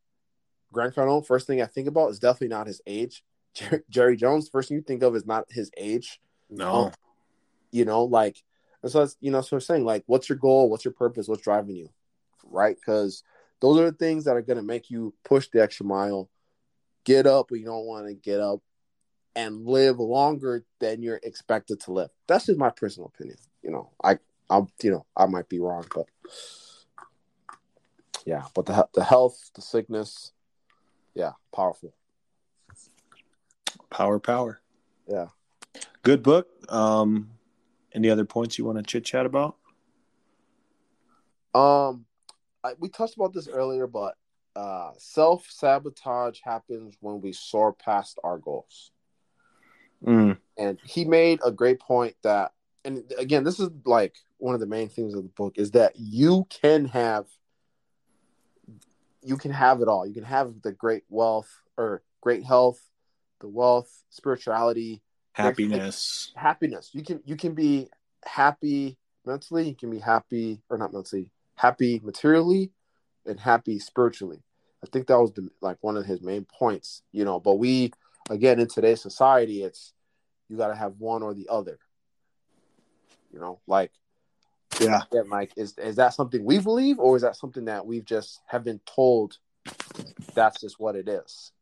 Grant 0.72 0.94
Cardone, 0.94 1.26
first 1.26 1.46
thing 1.46 1.60
I 1.60 1.66
think 1.66 1.86
about 1.86 2.10
is 2.10 2.18
definitely 2.18 2.48
not 2.48 2.66
his 2.66 2.80
age. 2.86 3.22
Jerry 3.90 4.16
Jones, 4.16 4.48
first 4.48 4.68
thing 4.68 4.78
you 4.78 4.82
think 4.82 5.02
of 5.02 5.14
is 5.14 5.26
not 5.26 5.44
his 5.50 5.70
age. 5.76 6.20
No, 6.48 6.86
um, 6.86 6.92
you 7.72 7.84
know, 7.84 8.04
like 8.04 8.42
and 8.84 8.92
so 8.92 9.00
that's 9.00 9.16
you 9.20 9.30
know, 9.30 9.40
so 9.40 9.56
I'm 9.56 9.60
saying 9.62 9.84
like, 9.84 10.04
what's 10.06 10.28
your 10.28 10.36
goal? 10.36 10.68
What's 10.68 10.84
your 10.84 10.92
purpose? 10.92 11.26
What's 11.26 11.42
driving 11.42 11.74
you, 11.74 11.88
right? 12.44 12.76
Because 12.76 13.24
those 13.60 13.80
are 13.80 13.90
the 13.90 13.96
things 13.96 14.24
that 14.24 14.36
are 14.36 14.42
going 14.42 14.58
to 14.58 14.62
make 14.62 14.90
you 14.90 15.14
push 15.24 15.48
the 15.48 15.62
extra 15.62 15.86
mile, 15.86 16.28
get 17.04 17.26
up 17.26 17.50
when 17.50 17.60
you 17.60 17.66
don't 17.66 17.86
want 17.86 18.06
to 18.06 18.14
get 18.14 18.40
up, 18.40 18.60
and 19.34 19.64
live 19.66 19.98
longer 20.00 20.66
than 20.80 21.02
you're 21.02 21.18
expected 21.22 21.80
to 21.80 21.92
live. 21.92 22.10
That's 22.28 22.44
just 22.44 22.58
my 22.58 22.68
personal 22.68 23.10
opinion. 23.14 23.38
You 23.62 23.70
know, 23.70 23.90
I, 24.04 24.18
I'm, 24.50 24.68
you 24.82 24.90
know, 24.90 25.06
I 25.16 25.26
might 25.26 25.48
be 25.48 25.58
wrong, 25.58 25.86
but 25.94 26.06
yeah, 28.26 28.44
but 28.54 28.66
the 28.66 28.88
the 28.94 29.04
health, 29.04 29.50
the 29.54 29.62
sickness, 29.62 30.32
yeah, 31.14 31.32
powerful. 31.54 31.94
Power, 33.90 34.18
power. 34.18 34.60
Yeah. 35.06 35.26
Good 36.02 36.22
book. 36.22 36.48
Um, 36.68 37.30
any 37.94 38.10
other 38.10 38.24
points 38.24 38.58
you 38.58 38.64
want 38.64 38.78
to 38.78 38.82
chit 38.82 39.04
chat 39.04 39.26
about? 39.26 39.56
Um, 41.54 42.06
I, 42.64 42.72
we 42.78 42.88
touched 42.88 43.16
about 43.16 43.32
this 43.32 43.48
earlier, 43.48 43.86
but 43.86 44.14
uh, 44.56 44.90
self 44.98 45.46
sabotage 45.48 46.40
happens 46.42 46.96
when 47.00 47.20
we 47.20 47.32
soar 47.32 47.72
past 47.72 48.18
our 48.24 48.38
goals. 48.38 48.90
Mm. 50.04 50.38
And 50.58 50.78
he 50.84 51.04
made 51.04 51.40
a 51.44 51.50
great 51.50 51.80
point 51.80 52.16
that, 52.22 52.52
and 52.84 53.04
again, 53.18 53.44
this 53.44 53.60
is 53.60 53.70
like 53.84 54.14
one 54.44 54.52
of 54.52 54.60
the 54.60 54.66
main 54.66 54.90
themes 54.90 55.14
of 55.14 55.22
the 55.22 55.30
book 55.30 55.54
is 55.56 55.70
that 55.70 55.94
you 55.96 56.46
can 56.50 56.84
have, 56.84 57.24
you 59.22 59.38
can 59.38 59.50
have 59.50 59.80
it 59.80 59.88
all. 59.88 60.06
You 60.06 60.12
can 60.12 60.24
have 60.24 60.60
the 60.62 60.70
great 60.70 61.02
wealth 61.08 61.48
or 61.78 62.02
great 62.20 62.44
health, 62.44 62.78
the 63.40 63.48
wealth, 63.48 63.90
spirituality, 64.10 65.00
happiness. 65.32 66.32
happiness. 66.36 66.90
You 66.92 67.02
can 67.02 67.22
you 67.24 67.36
can 67.36 67.54
be 67.54 67.88
happy 68.26 68.98
mentally 69.26 69.68
you 69.68 69.74
can 69.74 69.90
be 69.90 69.98
happy 69.98 70.60
or 70.68 70.76
not 70.76 70.92
mentally 70.92 71.30
happy 71.54 72.02
materially 72.04 72.70
and 73.24 73.40
happy 73.40 73.78
spiritually. 73.78 74.42
I 74.82 74.86
think 74.92 75.06
that 75.06 75.18
was 75.18 75.32
the, 75.32 75.48
like 75.62 75.78
one 75.80 75.96
of 75.96 76.04
his 76.04 76.20
main 76.20 76.44
points 76.44 77.02
you 77.12 77.24
know 77.24 77.40
but 77.40 77.54
we 77.54 77.92
again 78.28 78.60
in 78.60 78.68
today's 78.68 79.00
society 79.00 79.62
it's 79.62 79.94
you 80.50 80.58
got 80.58 80.68
to 80.68 80.74
have 80.74 80.96
one 80.98 81.22
or 81.22 81.32
the 81.32 81.48
other. 81.50 81.78
You 83.32 83.40
know 83.40 83.60
like 83.66 83.90
Yeah. 84.80 85.00
Yeah, 85.12 85.22
Mike, 85.26 85.52
is 85.56 85.76
is 85.78 85.96
that 85.96 86.14
something 86.14 86.44
we 86.44 86.58
believe, 86.58 86.98
or 86.98 87.16
is 87.16 87.22
that 87.22 87.36
something 87.36 87.64
that 87.66 87.86
we've 87.86 88.04
just 88.04 88.40
have 88.46 88.64
been 88.64 88.80
told 88.86 89.38
that's 90.34 90.60
just 90.60 90.80
what 90.80 90.96
it 90.96 91.08
is? 91.08 91.52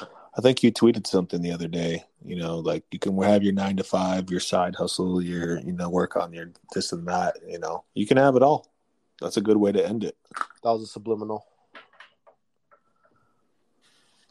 I 0.00 0.40
think 0.40 0.62
you 0.62 0.70
tweeted 0.70 1.06
something 1.06 1.42
the 1.42 1.52
other 1.52 1.68
day. 1.68 2.04
You 2.24 2.36
know, 2.36 2.58
like 2.58 2.84
you 2.90 2.98
can 2.98 3.20
have 3.22 3.42
your 3.42 3.52
nine 3.52 3.76
to 3.76 3.84
five, 3.84 4.30
your 4.30 4.40
side 4.40 4.76
hustle, 4.76 5.20
your 5.22 5.58
you 5.60 5.72
know 5.72 5.88
work 5.88 6.16
on 6.16 6.32
your 6.32 6.52
this 6.74 6.92
and 6.92 7.06
that. 7.08 7.36
You 7.46 7.58
know, 7.58 7.84
you 7.94 8.06
can 8.06 8.16
have 8.16 8.36
it 8.36 8.42
all. 8.42 8.72
That's 9.20 9.36
a 9.36 9.42
good 9.42 9.56
way 9.56 9.72
to 9.72 9.84
end 9.84 10.04
it. 10.04 10.16
That 10.62 10.70
was 10.70 10.82
a 10.82 10.86
subliminal. 10.86 11.44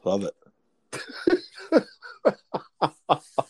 Love 0.06 0.24
it. 0.24 0.34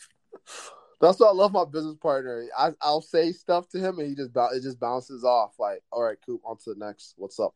That's 1.00 1.20
why 1.20 1.28
I 1.28 1.34
love 1.34 1.52
my 1.52 1.66
business 1.66 1.96
partner. 2.02 2.46
I 2.58 2.72
I'll 2.82 3.02
say 3.02 3.32
stuff 3.32 3.70
to 3.70 3.80
him 3.80 4.00
and 4.00 4.08
he 4.08 4.16
just 4.16 4.32
it 4.36 4.64
just 4.64 4.80
bounces 4.80 5.24
off. 5.24 5.54
Like, 5.60 5.84
all 5.92 6.04
right, 6.04 6.18
Coop, 6.26 6.42
on 6.44 6.58
to 6.58 6.74
the 6.74 6.86
next. 6.86 7.14
What's 7.18 7.40
up? 7.40 7.54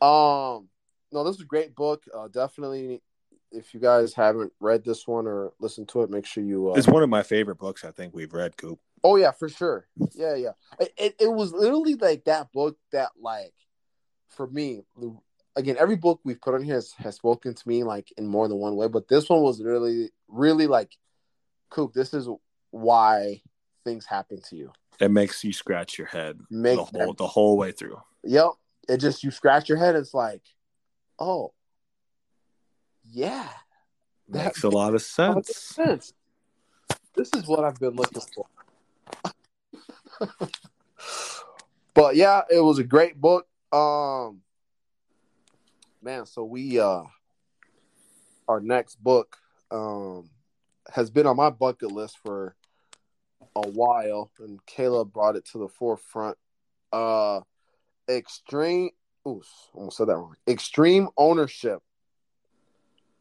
Um, 0.00 0.68
no, 1.12 1.24
this 1.24 1.36
is 1.36 1.42
a 1.42 1.46
great 1.46 1.74
book. 1.74 2.04
Uh, 2.12 2.28
definitely, 2.28 3.02
if 3.52 3.72
you 3.72 3.80
guys 3.80 4.14
haven't 4.14 4.52
read 4.58 4.84
this 4.84 5.06
one 5.06 5.26
or 5.26 5.52
listened 5.60 5.88
to 5.90 6.02
it, 6.02 6.10
make 6.10 6.26
sure 6.26 6.42
you. 6.42 6.72
Uh, 6.72 6.74
It's 6.74 6.88
one 6.88 7.02
of 7.02 7.08
my 7.08 7.22
favorite 7.22 7.58
books. 7.58 7.84
I 7.84 7.92
think 7.92 8.14
we've 8.14 8.32
read, 8.32 8.56
Coop. 8.56 8.80
Oh 9.04 9.16
yeah, 9.16 9.30
for 9.30 9.48
sure. 9.48 9.86
Yeah, 10.14 10.34
yeah. 10.34 10.52
It, 10.80 10.92
it 10.98 11.16
it 11.20 11.32
was 11.32 11.52
literally 11.52 11.94
like 11.94 12.24
that 12.24 12.50
book 12.52 12.76
that 12.90 13.10
like 13.20 13.54
for 14.28 14.48
me 14.48 14.82
again 15.54 15.76
every 15.78 15.96
book 15.96 16.20
we've 16.24 16.40
put 16.40 16.54
on 16.54 16.62
here 16.62 16.74
has, 16.74 16.92
has 16.98 17.14
spoken 17.14 17.54
to 17.54 17.68
me 17.68 17.84
like 17.84 18.12
in 18.18 18.26
more 18.26 18.48
than 18.48 18.58
one 18.58 18.74
way, 18.74 18.88
but 18.88 19.06
this 19.06 19.28
one 19.28 19.42
was 19.42 19.62
really 19.62 20.10
really 20.28 20.66
like 20.66 20.90
Coop, 21.70 21.92
this 21.92 22.14
is 22.14 22.28
why 22.80 23.42
things 23.84 24.06
happen 24.06 24.40
to 24.50 24.56
you. 24.56 24.72
It 25.00 25.10
makes 25.10 25.44
you 25.44 25.52
scratch 25.52 25.98
your 25.98 26.06
head 26.06 26.40
Make 26.50 26.76
the 26.76 26.84
whole 26.84 27.14
the 27.14 27.26
whole 27.26 27.56
way 27.56 27.72
through. 27.72 28.00
Yep. 28.24 28.50
It 28.88 28.98
just 28.98 29.24
you 29.24 29.30
scratch 29.30 29.68
your 29.68 29.78
head, 29.78 29.96
it's 29.96 30.14
like, 30.14 30.42
oh 31.18 31.52
yeah. 33.04 33.48
That 34.28 34.44
Makes 34.46 34.64
a 34.64 34.68
lot 34.68 34.94
of 34.94 35.02
sense. 35.02 35.56
sense. 35.56 36.12
This 37.14 37.30
is 37.34 37.46
what 37.46 37.64
I've 37.64 37.78
been 37.78 37.94
looking 37.94 38.22
for. 38.34 38.46
but 41.94 42.16
yeah, 42.16 42.42
it 42.50 42.60
was 42.60 42.78
a 42.78 42.84
great 42.84 43.20
book. 43.20 43.46
Um 43.72 44.40
man, 46.02 46.26
so 46.26 46.44
we 46.44 46.80
uh 46.80 47.02
our 48.48 48.60
next 48.60 49.02
book 49.02 49.36
um 49.70 50.30
has 50.92 51.10
been 51.10 51.26
on 51.26 51.36
my 51.36 51.50
bucket 51.50 51.92
list 51.92 52.18
for 52.18 52.54
a 53.64 53.68
while 53.70 54.30
and 54.38 54.64
Caleb 54.66 55.12
brought 55.12 55.36
it 55.36 55.44
to 55.46 55.58
the 55.58 55.68
forefront. 55.68 56.36
Uh 56.92 57.40
extreme 58.08 58.90
ooh, 59.26 59.42
almost 59.74 59.96
said 59.96 60.08
that 60.08 60.16
wrong. 60.16 60.36
Extreme 60.48 61.08
ownership. 61.16 61.80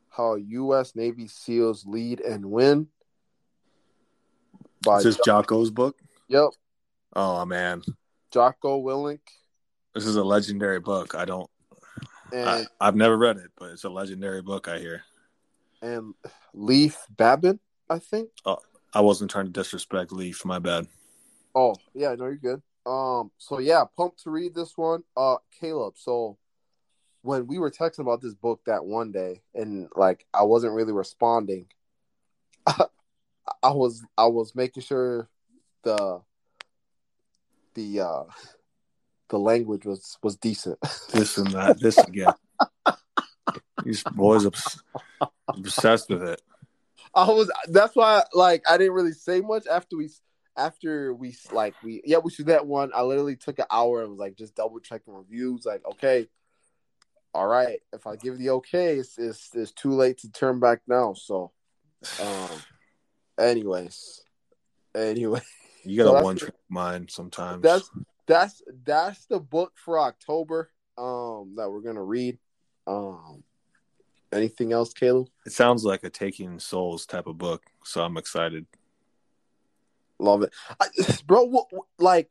How 0.10 0.36
US 0.36 0.96
Navy 0.96 1.28
SEALs 1.28 1.86
lead 1.86 2.22
and 2.22 2.46
win. 2.46 2.88
By 4.86 4.98
Is 4.98 5.04
this 5.04 5.20
Jocko's 5.26 5.72
book? 5.72 5.98
Yep, 6.28 6.50
Oh 7.16 7.46
man, 7.46 7.82
Jocko 8.32 8.82
Willink 8.82 9.20
this 9.96 10.06
is 10.06 10.18
a 10.18 10.24
legendary 10.24 10.82
book. 10.82 11.16
I 11.16 11.24
don't. 11.26 11.50
and 12.34 12.50
I, 12.50 12.66
I've 12.80 12.98
never 12.98 13.18
read 13.18 13.38
it, 13.38 13.52
but 13.58 13.72
it's 13.72 13.86
a 13.86 13.90
legendary 13.90 14.42
book. 14.42 14.68
I 14.68 14.78
hear. 14.78 15.04
and 15.82 16.14
Leif 16.54 16.98
Babin, 17.10 17.60
I 17.90 18.00
think. 18.00 18.30
I 18.96 19.02
wasn't 19.02 19.30
trying 19.30 19.46
to 19.46 19.52
disrespect 19.52 20.14
Leif. 20.14 20.46
My 20.46 20.58
bad. 20.58 20.88
Oh, 21.54 21.76
yeah, 21.94 22.16
no, 22.16 22.26
you're 22.26 22.38
good. 22.38 22.62
Um, 22.86 23.32
so 23.38 23.60
yeah, 23.60 23.84
pumped 23.98 24.24
to 24.24 24.30
read 24.30 24.56
this 24.56 24.78
one. 24.78 25.04
Uh 25.18 25.38
Caleb, 25.60 25.96
so 25.98 26.38
when 27.24 27.48
we 27.48 27.58
were 27.58 27.72
texting 27.72 28.00
about 28.00 28.22
this 28.22 28.36
book 28.36 28.62
that 28.68 28.86
one 28.86 29.12
day 29.12 29.42
and 29.56 29.90
like 29.96 30.26
I 30.34 30.44
wasn't 30.44 30.74
really 30.74 30.94
responding, 30.94 31.66
I 32.68 32.86
was 33.64 34.04
I 34.18 34.28
was 34.28 34.56
making 34.56 34.84
sure 34.84 35.28
the 35.84 36.22
the 37.74 38.02
uh 38.02 38.24
the 39.30 39.40
language 39.40 39.86
was 39.86 40.18
was 40.22 40.38
decent. 40.38 40.78
This 41.12 41.38
and 41.38 41.48
that. 41.52 41.80
This 41.80 41.98
again. 41.98 42.34
These 43.84 44.04
boys 44.04 44.46
obs- 44.46 44.84
obsessed 45.48 46.10
with 46.10 46.24
it. 46.24 46.42
I 47.16 47.30
was 47.30 47.50
that's 47.70 47.96
why 47.96 48.24
like 48.34 48.64
I 48.70 48.78
didn't 48.78 48.94
really 48.94 49.14
say 49.14 49.42
much 49.42 49.68
after 49.68 49.98
we 49.98 50.10
after 50.58 51.14
we 51.14 51.36
like 51.52 51.76
we 51.82 52.02
yeah 52.06 52.18
we 52.18 52.32
should 52.32 52.48
that 52.48 52.68
one. 52.68 52.92
I 52.94 53.02
literally 53.04 53.38
took 53.38 53.60
an 53.60 53.66
hour 53.72 54.02
and 54.02 54.12
was 54.12 54.20
like 54.20 54.36
just 54.36 54.56
double 54.56 54.80
checking 54.80 55.14
reviews. 55.14 55.66
Like 55.66 55.86
okay, 55.94 56.28
all 57.34 57.48
right. 57.48 57.80
If 57.94 58.08
I 58.08 58.16
give 58.16 58.38
the 58.38 58.52
okay, 58.52 58.98
it's 58.98 59.18
it's, 59.18 59.50
it's 59.54 59.72
too 59.72 59.92
late 59.92 60.20
to 60.20 60.32
turn 60.32 60.60
back 60.60 60.82
now. 60.88 61.14
So, 61.14 61.52
um, 62.20 62.50
anyways, 63.40 64.22
anyway, 64.96 65.42
You 65.84 65.98
got 65.98 66.10
So 66.10 66.18
a 66.18 66.24
one 66.24 66.36
trick 66.36 66.56
mind 66.70 67.12
sometimes. 67.12 67.62
that's 67.62 67.90
that's 68.26 68.62
that's 68.84 69.26
the 69.28 69.40
book 69.40 69.74
for 69.76 70.00
October. 70.00 70.70
Um, 70.98 71.56
that 71.58 71.70
we're 71.70 71.82
gonna 71.82 72.04
read. 72.04 72.40
Um, 72.88 73.44
anything 74.36 74.74
else, 74.74 74.94
Caleb? 74.94 75.28
it 75.46 75.52
sounds 75.52 75.84
like 75.84 76.04
a 76.04 76.10
Taking 76.10 76.60
Souls 76.60 77.06
type 77.06 77.28
of 77.28 77.38
book, 77.38 77.64
so 77.84 78.04
I'm 78.04 78.18
excited. 78.18 78.66
Love 80.20 80.44
it, 80.44 80.54
I, 80.80 80.88
bro. 81.28 81.44
What, 81.44 81.68
what- 81.72 81.88
like, 82.00 82.30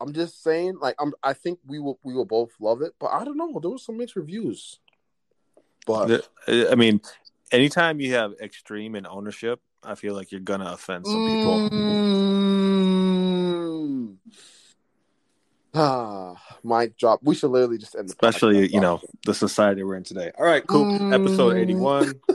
I'm 0.00 0.12
just 0.12 0.42
saying. 0.42 0.78
Like, 0.80 0.96
I'm. 0.98 1.12
I 1.22 1.34
think 1.34 1.58
we 1.66 1.78
will. 1.78 1.98
We 2.02 2.14
will 2.14 2.24
both 2.24 2.50
love 2.58 2.82
it. 2.82 2.94
But 2.98 3.08
I 3.08 3.24
don't 3.24 3.36
know. 3.36 3.58
There 3.60 3.70
was 3.70 3.84
some 3.84 3.98
mixed 3.98 4.16
reviews. 4.16 4.78
But 5.86 6.28
I 6.48 6.74
mean, 6.74 7.00
anytime 7.52 8.00
you 8.00 8.14
have 8.14 8.32
extreme 8.40 8.96
in 8.96 9.06
ownership, 9.06 9.60
I 9.82 9.94
feel 9.94 10.14
like 10.14 10.32
you're 10.32 10.40
gonna 10.40 10.72
offend 10.72 11.06
some 11.06 11.26
people. 11.26 11.70
Mm. 11.70 14.16
Ah, 15.74 16.34
mic 16.64 16.96
drop. 16.96 17.20
We 17.22 17.34
should 17.34 17.50
literally 17.50 17.78
just 17.78 17.94
end 17.94 18.08
the 18.08 18.12
Especially, 18.12 18.68
podcast 18.68 18.72
you 18.72 18.80
know, 18.80 19.00
the 19.24 19.34
society 19.34 19.82
we're 19.82 19.96
in 19.96 20.04
today. 20.04 20.30
All 20.38 20.44
right, 20.44 20.66
cool. 20.66 20.84
Mm. 20.98 21.14
Episode 21.14 21.56
81. 21.56 22.14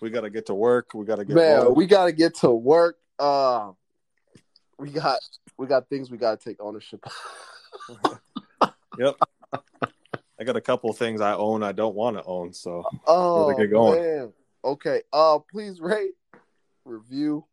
we 0.00 0.10
got 0.10 0.22
to 0.22 0.30
get 0.30 0.46
to 0.46 0.54
work. 0.54 0.94
We 0.94 1.04
got 1.04 1.16
to 1.16 1.24
get 1.24 1.34
Man, 1.36 1.74
we 1.74 1.86
gotta 1.86 2.12
get 2.12 2.36
to 2.36 2.50
work. 2.50 2.96
Uh, 3.18 3.72
we 4.78 4.90
got 4.90 5.18
we 5.58 5.66
got 5.66 5.88
things 5.88 6.10
we 6.10 6.18
gotta 6.18 6.36
take 6.36 6.56
ownership. 6.60 7.04
Yep. 8.98 9.16
I 10.38 10.44
got 10.44 10.56
a 10.56 10.60
couple 10.60 10.92
things 10.92 11.20
I 11.22 11.32
own 11.34 11.62
I 11.62 11.72
don't 11.72 11.94
want 11.94 12.16
to 12.18 12.24
own, 12.24 12.52
so 12.52 12.84
Oh 13.06 13.54
get 13.56 13.70
going. 13.70 14.02
man. 14.02 14.32
Okay. 14.62 15.02
Uh, 15.10 15.38
please 15.38 15.80
rate, 15.80 16.12
review, 16.84 17.46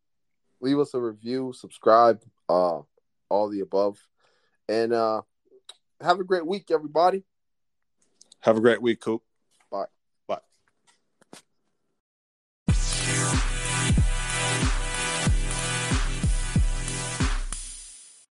leave 0.59 0.77
us 0.77 0.93
a 0.93 0.99
review, 0.99 1.53
subscribe, 1.55 2.21
uh, 2.49 2.79
all 3.29 3.49
the 3.49 3.61
above, 3.61 4.07
and 4.67 4.93
uh, 4.93 5.21
have 6.01 6.19
a 6.19 6.23
great 6.23 6.45
week, 6.45 6.71
everybody. 6.71 7.23
have 8.41 8.57
a 8.57 8.61
great 8.61 8.81
week, 8.81 9.01
Coop. 9.01 9.21